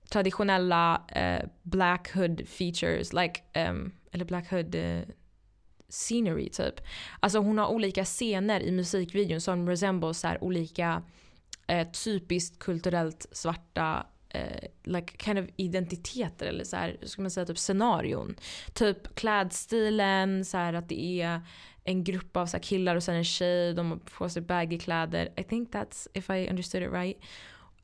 [0.10, 5.02] traditionella eh, black hood features, like, um, eller black hood eh,
[5.90, 6.82] scenery typ.
[7.20, 11.04] Alltså hon har olika scener i musikvideon som resembles så här olika
[11.68, 17.46] eh, typiskt kulturellt svarta eh, like kind of identiteter eller så här, ska man säga
[17.46, 18.36] typ scenarion.
[18.74, 21.42] Typ klädstilen, så här att det är
[21.84, 24.80] en grupp av så här, killar och sen en tjej, de har på sig baggy
[24.80, 25.30] kläder.
[25.36, 27.18] I think that's if I understood it right.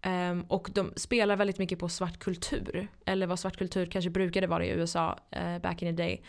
[0.05, 2.87] Um, och de spelar väldigt mycket på svart kultur.
[3.05, 6.21] Eller vad svart kultur kanske brukade vara i USA uh, back in the day.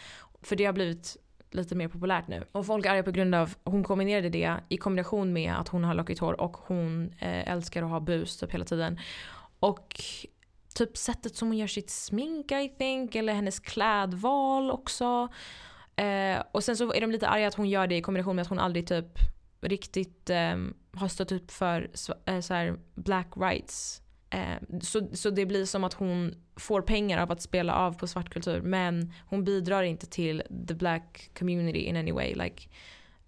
[0.42, 1.16] För det har blivit
[1.50, 2.44] lite mer populärt nu.
[2.52, 5.84] Och folk är arga på grund av, hon kombinerade det i kombination med att hon
[5.84, 8.98] har lockigt hår och hon eh, älskar att ha bus typ hela tiden.
[9.60, 10.00] Och
[10.74, 15.28] typ sättet som hon gör sitt smink I think, eller hennes klädval också.
[15.96, 18.42] Eh, och sen så är de lite arga att hon gör det i kombination med
[18.42, 19.18] att hon aldrig typ
[19.60, 20.56] riktigt eh,
[20.92, 21.90] har stått upp för
[22.26, 27.22] eh, så här black rights eh, så, så det blir som att hon får pengar
[27.22, 31.96] av att spela av på svartkultur men hon bidrar inte till the black community in
[31.96, 32.34] any way.
[32.34, 32.68] Like,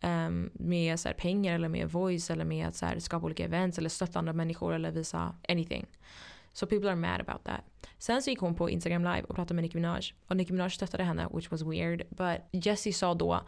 [0.02, 3.44] um, med så här, pengar eller med voice eller med att så här, skapa olika
[3.44, 5.86] events eller stötta andra människor eller visa anything.
[6.52, 7.60] So people are mad about that.
[7.98, 10.02] Sen så gick hon på Instagram live och pratade med Nicki Minaj.
[10.26, 12.02] Och Nicki Minaj stöttade henne which was weird.
[12.10, 13.40] But Jessie sa då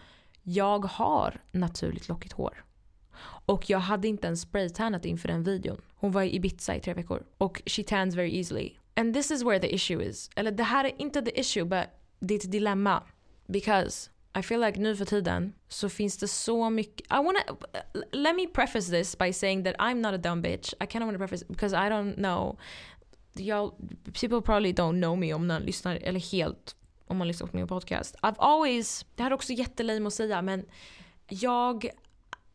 [0.43, 2.65] jag har naturligt lockigt hår.
[3.47, 5.81] Och jag hade inte ens spraytannat inför den videon.
[5.95, 7.27] Hon var i Ibiza i tre veckor.
[7.39, 8.77] Och she tans very easily.
[8.95, 10.31] And this is where the issue is.
[10.37, 11.85] Eller det här är inte the issue, but
[12.21, 13.03] det är ett dilemma.
[13.47, 17.07] Because i feel like nu för tiden så finns det så mycket.
[17.13, 17.41] I wanna,
[18.13, 20.75] let me preface this by saying that I'm not a dumb bitch.
[20.81, 22.57] I kind of want to preface because I don't know.
[23.35, 23.75] Y'all,
[24.21, 27.67] people probably don't know me om man lyssnar, eller helt om man lyssnar på min
[27.67, 28.17] podcast.
[28.23, 30.65] I've always, det här är också jättelame att säga men
[31.29, 31.91] jag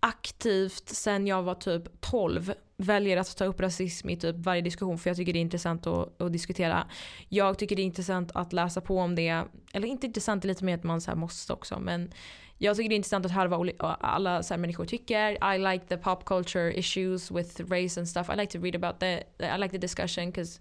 [0.06, 4.98] aktivt sen jag var typ 12 väljer att ta upp rasism i typ varje diskussion
[4.98, 6.88] för jag tycker det är intressant att, att, diskutera.
[7.30, 9.44] Jag tycker det är intressant att läsa på om det.
[9.74, 11.80] Eller inte intressant, det är lite mer att man så måste också.
[11.80, 12.12] Men
[12.58, 15.56] jag tycker det är intressant att höra vad alla så människor tycker.
[15.56, 18.30] I like the pop culture issues with race and stuff.
[18.30, 20.60] I like to read about the, I like the discussion because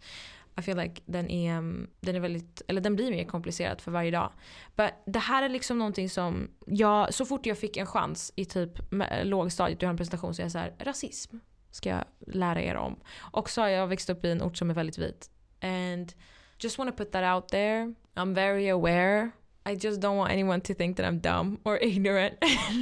[0.56, 3.90] i feel like den är, mm, den är väldigt, eller den blir mer komplicerad för
[3.90, 4.32] varje dag.
[4.76, 8.44] But det här är liksom någonting som, jag, så fort jag fick en chans i
[8.44, 8.70] typ
[9.22, 11.36] lågstadiet, du har en presentation så är jag såhär, rasism
[11.70, 13.00] ska jag lära er om.
[13.18, 15.30] Och så har jag växt upp i en ort som är väldigt vit.
[15.60, 16.12] And
[16.58, 17.94] just want to put that out there.
[18.14, 19.30] I'm very aware.
[19.66, 22.34] I just don't want anyone to think that I'm dumb or ignorant.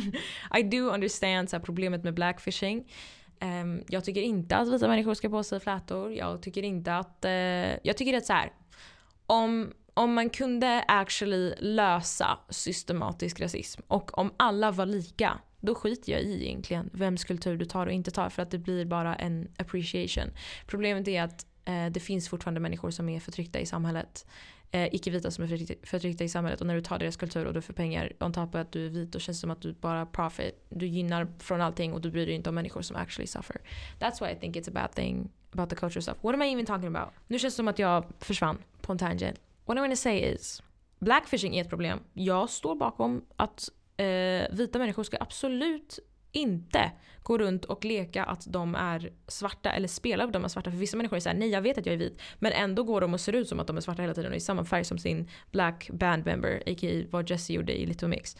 [0.59, 2.85] I do understand så här, problemet med blackfishing.
[3.43, 6.13] Um, jag tycker inte att vita människor ska på sig flätor.
[6.13, 7.25] Jag tycker inte att...
[7.25, 7.31] Uh,
[7.83, 8.53] jag tycker att så här,
[9.27, 16.13] om, om man kunde actually lösa systematisk rasism och om alla var lika, då skiter
[16.13, 19.15] jag i egentligen vems kultur du tar och inte tar för att det blir bara
[19.15, 20.31] en appreciation.
[20.67, 24.27] Problemet är att uh, det finns fortfarande människor som är förtryckta i samhället
[24.73, 25.49] eh, icke-vita som är
[25.87, 28.49] förtryckta, i samhället och när du tar deras kultur och du får pengar on top
[28.49, 30.65] of att du är vit då känns det som att du bara profit.
[30.69, 33.57] Du gynnar från allting och du bryr dig inte om människor som actually suffer.
[33.99, 36.17] That's why I think it's a bad thing about the culture stuff.
[36.21, 37.15] What am I even talking about?
[37.27, 39.41] Nu känns det som att jag försvann på en tangent.
[39.65, 40.63] What I'm to say is
[40.99, 42.01] Blackfishing är ett problem.
[42.13, 44.07] Jag står bakom att eh,
[44.51, 45.99] vita människor ska absolut
[46.33, 46.93] inte
[47.23, 50.71] gå runt och leka att de är svarta eller spela att de är svarta.
[50.71, 52.21] För vissa människor är såhär, nej jag vet att jag är vit.
[52.39, 54.37] Men ändå går de och ser ut som att de är svarta hela tiden och
[54.37, 57.07] i samma färg som sin black band member, a.k.a.
[57.11, 58.37] vad Jesse gjorde i Little Mix.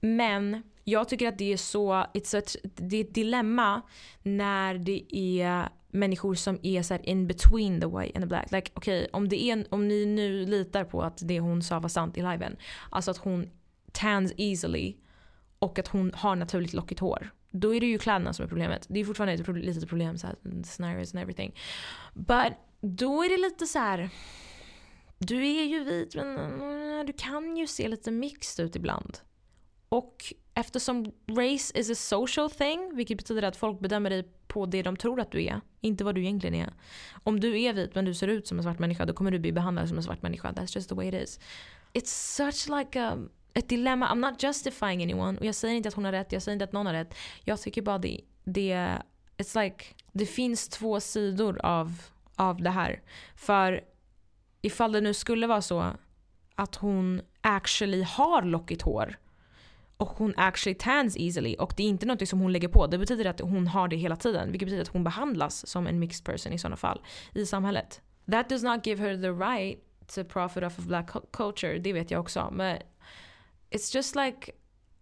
[0.00, 3.82] Men jag tycker att det är så, it's a, det är ett dilemma
[4.22, 8.52] när det är människor som är så in between the white and the black.
[8.52, 11.88] Like, okay, om, det är, om ni nu litar på att det hon sa var
[11.88, 12.56] sant i liven.
[12.90, 13.50] Alltså att hon
[13.92, 14.94] tans easily
[15.60, 17.30] och att hon har naturligt lockigt hår.
[17.50, 18.86] Då är det ju kläderna som är problemet.
[18.88, 21.54] Det är fortfarande ett litet problem, så här, mm, scenarios and everything.
[22.14, 24.10] But då är det lite så här.
[25.18, 29.18] Du är ju vit men mm, du kan ju se lite mixed ut ibland.
[29.88, 34.82] Och eftersom race is a social thing, vilket betyder att folk bedömer dig på det
[34.82, 36.74] de tror att du är, inte vad du egentligen är.
[37.22, 39.38] Om du är vit men du ser ut som en svart människa, då kommer du
[39.38, 40.52] bli behandlad som en svart människa.
[40.52, 41.40] That's just the way it is.
[41.92, 43.18] It's such like a
[43.54, 44.08] ett dilemma.
[44.08, 45.38] I'm not justifying anyone.
[45.38, 47.14] Och jag säger inte att hon har rätt, jag säger inte att någon har rätt.
[47.44, 48.74] Jag tycker bara det, det,
[49.38, 52.02] it's like, det finns två sidor av,
[52.36, 53.02] av det här.
[53.36, 53.84] För
[54.62, 55.92] ifall det nu skulle vara så
[56.54, 59.16] att hon actually har lockigt hår
[59.96, 62.86] och hon actually tans easily och det är inte något som hon lägger på.
[62.86, 64.52] Det betyder att hon har det hela tiden.
[64.52, 67.02] Vilket betyder att hon behandlas som en mixed person i sådana fall
[67.34, 68.00] i samhället.
[68.30, 69.78] That does not give her the right
[70.14, 71.78] to profit off of black culture.
[71.78, 72.48] Det vet jag också.
[72.52, 72.78] Men
[73.70, 74.52] it's just like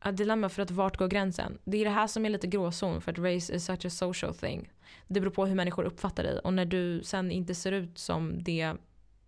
[0.00, 1.58] a dilemma för att vart går gränsen?
[1.64, 4.34] Det är det här som är lite gråzon för att race is such a social
[4.34, 4.72] thing.
[5.06, 8.42] Det beror på hur människor uppfattar dig och när du sen inte ser ut som
[8.42, 8.74] det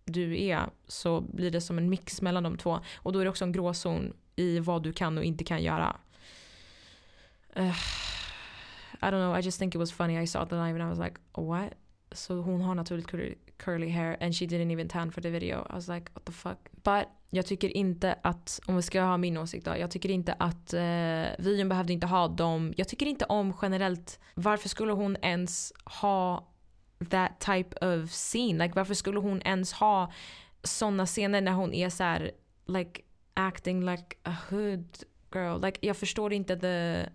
[0.05, 2.79] du är så blir det som en mix mellan de två.
[2.95, 5.97] Och då är det också en gråzon i vad du kan och inte kan göra.
[7.57, 7.77] Uh,
[9.01, 10.23] I don't know, I just think it was funny.
[10.23, 11.73] I saw the live and I was like, what?
[12.11, 13.07] Så hon har naturligt
[13.65, 15.67] curly hair and she didn't even tan for the video.
[15.69, 16.57] I was like, what the fuck?
[16.83, 20.33] But jag tycker inte att, om vi ska ha min åsikt då, jag tycker inte
[20.33, 22.73] att eh, videon behövde inte ha dem.
[22.77, 26.47] Jag tycker inte om generellt, varför skulle hon ens ha
[27.09, 28.63] that type of scene?
[28.63, 30.11] Like varför skulle hon ens ha
[30.63, 32.31] såna scener när hon är så här,
[32.65, 33.01] like
[33.33, 34.97] acting like a hood
[35.33, 35.61] girl?
[35.65, 37.09] Like jag förstår inte the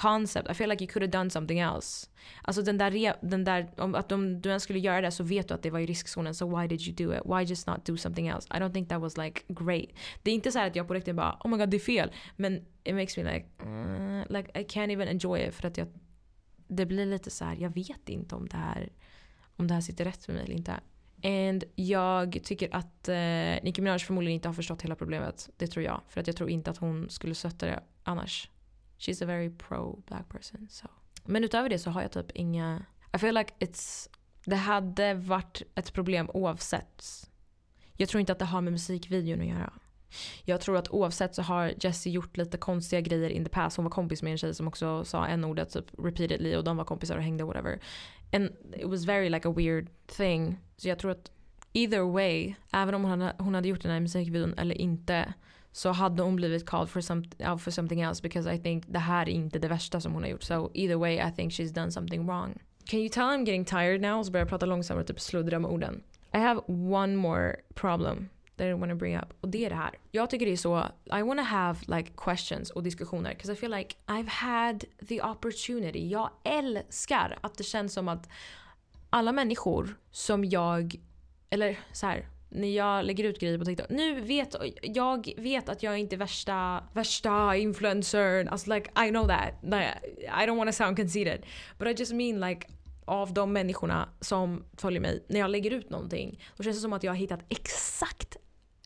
[0.00, 0.50] concept.
[0.50, 2.08] I feel like you could have done something else.
[2.42, 5.48] Alltså den där, den där om att om du ens skulle göra det så vet
[5.48, 6.34] du att det var i riskzonen.
[6.34, 7.20] So why did you do it?
[7.24, 8.48] Why just not do something else?
[8.54, 9.88] I don't think that was like great.
[10.22, 12.12] Det är inte så att jag på riktigt bara oh my god det är fel.
[12.36, 15.88] Men it makes me like, mm, like I can't even enjoy it för att jag,
[16.68, 18.92] det blir lite så här, jag vet inte om det här,
[19.56, 20.80] om det här sitter rätt med mig eller inte.
[21.24, 25.50] And jag tycker att eh, Nicki Minaj förmodligen inte har förstått hela problemet.
[25.56, 26.00] Det tror jag.
[26.08, 28.50] För att jag tror inte att hon skulle stötta det annars.
[28.98, 30.68] She's a very pro black person.
[30.70, 30.88] So.
[31.24, 32.86] Men utöver det så har jag typ inga...
[33.14, 34.08] I feel like it's...
[34.44, 37.30] Det hade varit ett problem oavsett.
[37.96, 39.72] Jag tror inte att det har med musikvideon att göra.
[40.44, 43.76] Jag tror att oavsett så har Jessie gjort lite konstiga grejer in the past.
[43.76, 46.76] Hon var kompis med en tjej som också sa en ordet typ repeatedly och de
[46.76, 47.80] var kompisar och hängde whatever.
[48.32, 50.60] And it was very like a weird thing.
[50.76, 51.30] Så jag tror att
[51.72, 55.34] either way, även om hon hade, hon hade gjort den här musikvideon eller inte
[55.76, 58.98] så hade hon blivit called for, some, out for something else because I think det
[58.98, 60.42] här är inte det värsta som hon har gjort.
[60.42, 62.58] So either way I think she's done something wrong.
[62.84, 64.22] Can you tell I'm getting tired now?
[64.22, 66.02] Så börjar jag prata långsammare och typ sluddra med orden.
[66.34, 69.32] I have one more problem that I want to bring up.
[69.40, 69.98] Och det är det här.
[70.10, 73.30] Jag tycker det är så, I want to have like questions och diskussioner.
[73.30, 76.08] Because I feel like I've had the opportunity.
[76.08, 78.28] Jag älskar att det känns som att
[79.10, 80.96] alla människor som jag,
[81.50, 83.86] eller så här, när jag lägger ut grejer på TikTok.
[83.90, 88.48] Nu vet jag vet att jag inte är värsta, värsta influencern.
[88.48, 89.54] Alltså like I know that.
[89.62, 91.46] I don't want to sound conceited.
[91.78, 92.66] But I just mean like
[93.04, 96.42] av de människorna som följer mig när jag lägger ut någonting.
[96.56, 98.36] Då känns det som att jag har hittat exakt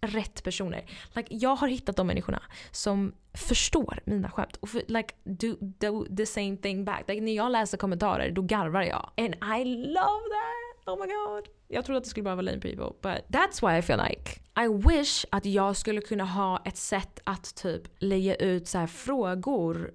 [0.02, 0.84] rätt personer.
[1.14, 6.16] Like, jag har hittat de människorna som förstår mina skämt och för, like, do, do
[6.16, 7.08] the same thing back.
[7.08, 9.10] Like, när jag läser kommentarer då garvar jag.
[9.16, 10.69] And I love that!
[10.90, 11.48] Oh my god.
[11.68, 12.92] Jag trodde att det skulle bara vara lame people.
[13.02, 17.20] But that's why I feel like I wish att jag skulle kunna ha ett sätt
[17.24, 19.90] att typ lägga ut så frågor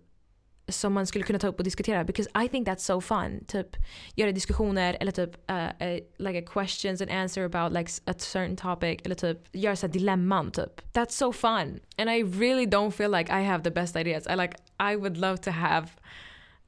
[0.68, 3.46] som man skulle kunna ta upp och diskutera because I think that's so fun.
[3.48, 3.68] Typ
[4.16, 7.91] göra diskussioner eller typ eh, eh, uh, uh, like a questions and answer about like
[8.06, 10.82] a certain topic eller typ göra så dilemman typ.
[10.93, 11.80] That's so fun.
[11.98, 14.28] And I really don't feel like I have the best ideas.
[14.28, 15.88] I like I would love to have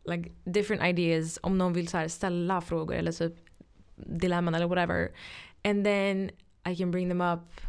[0.05, 3.33] like different ideas om någon vill så ställa frågor eller typ
[3.97, 5.09] dilemman eller whatever.
[5.63, 6.31] And then
[6.71, 7.61] I can bring them up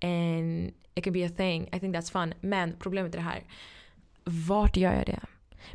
[0.00, 1.68] and it can be a thing.
[1.72, 2.34] I think that's fun.
[2.40, 3.44] Men problemet är det här.
[4.24, 5.20] Vart gör jag det?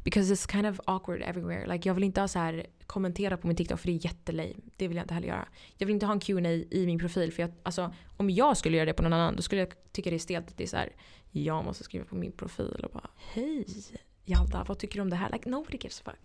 [0.04, 1.68] Because it's kind of awkward everywhere.
[1.68, 4.54] Like jag vill inte ha så här kommentera på min TikTok för det är jättelame.
[4.76, 5.48] Det vill jag inte heller göra.
[5.78, 8.78] Jag vill inte ha en Q&A i min profil för jag, alltså, om jag skulle
[8.78, 10.68] göra det på någon annan då skulle jag tycka det är stelt att det är
[10.68, 10.90] så här,
[11.32, 13.66] jag måste skriva på min profil och bara hej
[14.26, 15.32] Jalda vad tycker du om det här?
[15.32, 16.20] Like nobody gives a fuck.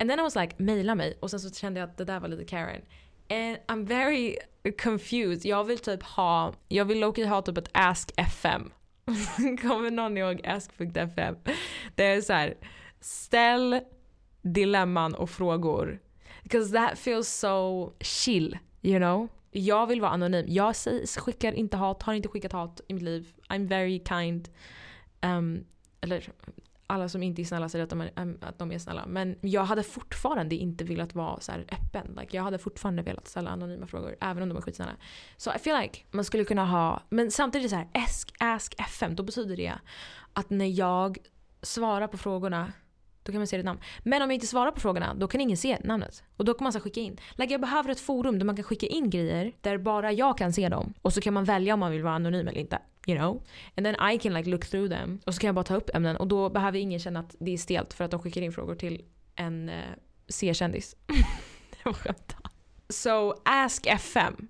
[0.00, 2.20] And then I was like mejla mig och sen så kände jag att det där
[2.20, 2.82] var lite Karen.
[3.30, 4.36] And I'm very
[4.82, 5.44] confused.
[5.44, 8.72] Jag vill typ ha, jag vill Loki ha typ ett Ask FM.
[9.62, 11.36] Kommer någon ihåg Ask.fm?
[11.94, 12.56] Det är så här,
[13.00, 13.80] ställ
[14.42, 16.00] dilemman och frågor.
[16.42, 19.28] Because that feels so chill, you know?
[19.50, 20.44] Jag vill vara anonym.
[20.48, 20.74] Jag
[21.16, 23.32] skickar inte hat, har inte skickat hat i mitt liv.
[23.48, 24.48] I'm very kind.
[25.22, 25.64] Um,
[26.00, 26.32] eller
[26.90, 28.10] alla som inte är snälla säger att de är,
[28.40, 29.06] att de är snälla.
[29.06, 32.16] Men jag hade fortfarande inte velat vara så öppen.
[32.20, 34.92] Like, jag hade fortfarande velat ställa anonyma frågor även om de är skitsnälla.
[35.36, 38.74] Så so I feel like man skulle kunna ha, men samtidigt så här, ask, ask
[38.80, 39.74] FM, då betyder det
[40.32, 41.18] att när jag
[41.62, 42.72] svarar på frågorna
[43.22, 43.80] då kan man se ditt namn.
[44.02, 46.22] Men om jag inte svarar på frågorna, då kan ingen se namnet.
[46.36, 47.20] Och då kan man så skicka in.
[47.34, 50.52] Like jag behöver ett forum där man kan skicka in grejer där bara jag kan
[50.52, 50.94] se dem.
[51.02, 52.78] Och så kan man välja om man vill vara anonym eller inte.
[53.06, 53.42] You know?
[53.76, 55.20] And then I can like look through them.
[55.26, 56.16] Och så kan jag bara ta upp ämnen.
[56.16, 58.74] Och då behöver ingen känna att det är stelt för att de skickar in frågor
[58.74, 59.04] till
[59.34, 59.74] en uh,
[60.28, 60.96] C-kändis.
[61.70, 62.36] det var skämt.
[62.88, 64.48] So Ask FM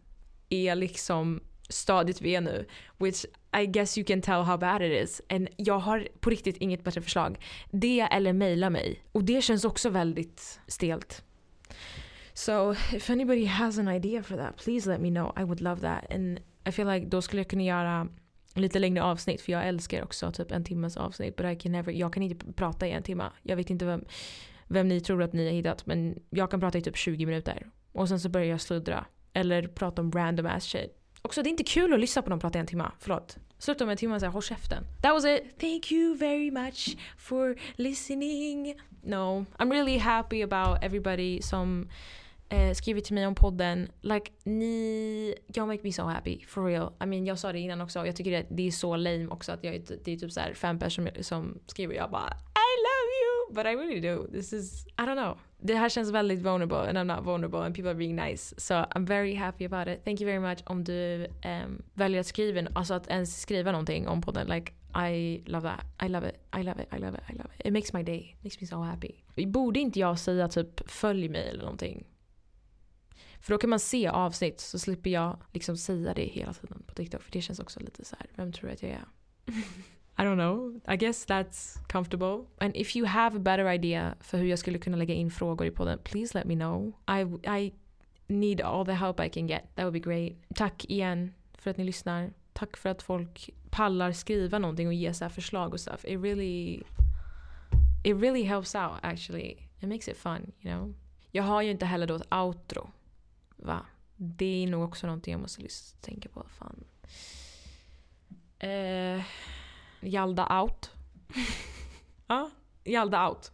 [0.48, 1.40] är liksom
[1.70, 2.66] stadiet vi är nu.
[2.98, 3.24] Which
[3.62, 5.22] I guess you can tell how bad it is.
[5.28, 7.38] And jag har på riktigt inget bättre förslag.
[7.70, 9.02] Det eller mejla mig.
[9.12, 11.24] Och det känns också väldigt stelt.
[12.34, 15.32] So if anybody has an idea for that, please let me know.
[15.36, 16.12] I would love that.
[16.12, 18.08] And I feel like då skulle jag kunna göra
[18.54, 21.36] lite längre avsnitt för jag älskar också typ en timmes avsnitt.
[21.36, 23.30] But I can never, jag kan inte prata i en timme.
[23.42, 24.04] Jag vet inte vem,
[24.66, 27.66] vem ni tror att ni har hittat men jag kan prata i typ 20 minuter.
[27.92, 29.06] Och sen så börjar jag sluddra.
[29.32, 30.99] Eller prata om random ass shit.
[31.22, 32.90] Också det är inte kul att lyssna på någon prata i en timme.
[32.98, 33.36] Förlåt.
[33.58, 34.84] Sluta med en timme och säga håll käften.
[35.02, 35.58] That was it.
[35.58, 38.74] Thank you very much for listening.
[39.02, 41.88] No, I'm really happy about everybody som
[42.48, 43.88] eh, skrivit till mig om podden.
[44.00, 46.44] Like ni, you make me so happy.
[46.46, 46.92] For real.
[47.02, 48.06] I mean jag sa det innan också.
[48.06, 50.78] Jag tycker det, det är så lame också att jag, det är typ så fem
[50.78, 53.54] personer som skriver jag bara I love you!
[53.54, 54.26] But I really do.
[54.32, 57.74] This is, I don't know det här känns väldigt vulnerable and I'm not vulnerable and
[57.74, 58.54] people are being nice.
[58.58, 60.04] So I'm very happy about it.
[60.04, 61.26] Thank you very much om du
[61.64, 64.46] um, väljer att skriva, alltså att ens skriva någonting om podden.
[64.46, 66.06] Like I love that.
[66.06, 66.36] I love it.
[66.60, 66.88] I love it.
[66.94, 67.30] I love it.
[67.30, 67.66] I love it.
[67.66, 68.36] It makes my day.
[68.38, 69.14] It makes me so happy.
[69.46, 72.06] Borde inte jag säga typ följ mig eller någonting?
[73.40, 76.94] För då kan man se avsnitt så slipper jag liksom säga det hela tiden på
[76.94, 77.22] TikTok.
[77.22, 79.04] För det känns också lite så här, vem tror du att jag är?
[80.18, 80.80] I don't know.
[80.94, 82.46] I guess that's comfortable.
[82.58, 85.66] And if you have a better idea för hur jag skulle kunna lägga in frågor
[85.66, 86.92] i podden, please let me know.
[87.08, 87.72] I, I
[88.26, 89.62] need all the help I can get.
[89.74, 90.32] That would be great.
[90.54, 92.32] Tack igen för att ni lyssnar.
[92.52, 96.04] Tack för att folk pallar skriva någonting och ge så förslag och stuff.
[96.04, 96.82] It really,
[98.04, 99.56] it really helps out actually.
[99.80, 100.94] It makes it fun, you know.
[101.30, 102.90] Jag har ju inte heller då ett outro.
[103.56, 103.86] Va?
[104.16, 105.62] Det är nog också någonting jag måste
[106.00, 106.46] tänka på.
[106.48, 106.84] Fan.
[108.64, 109.22] Uh,
[110.02, 110.90] Jalda out.
[112.28, 112.50] ja,
[112.84, 113.52] Jalda out.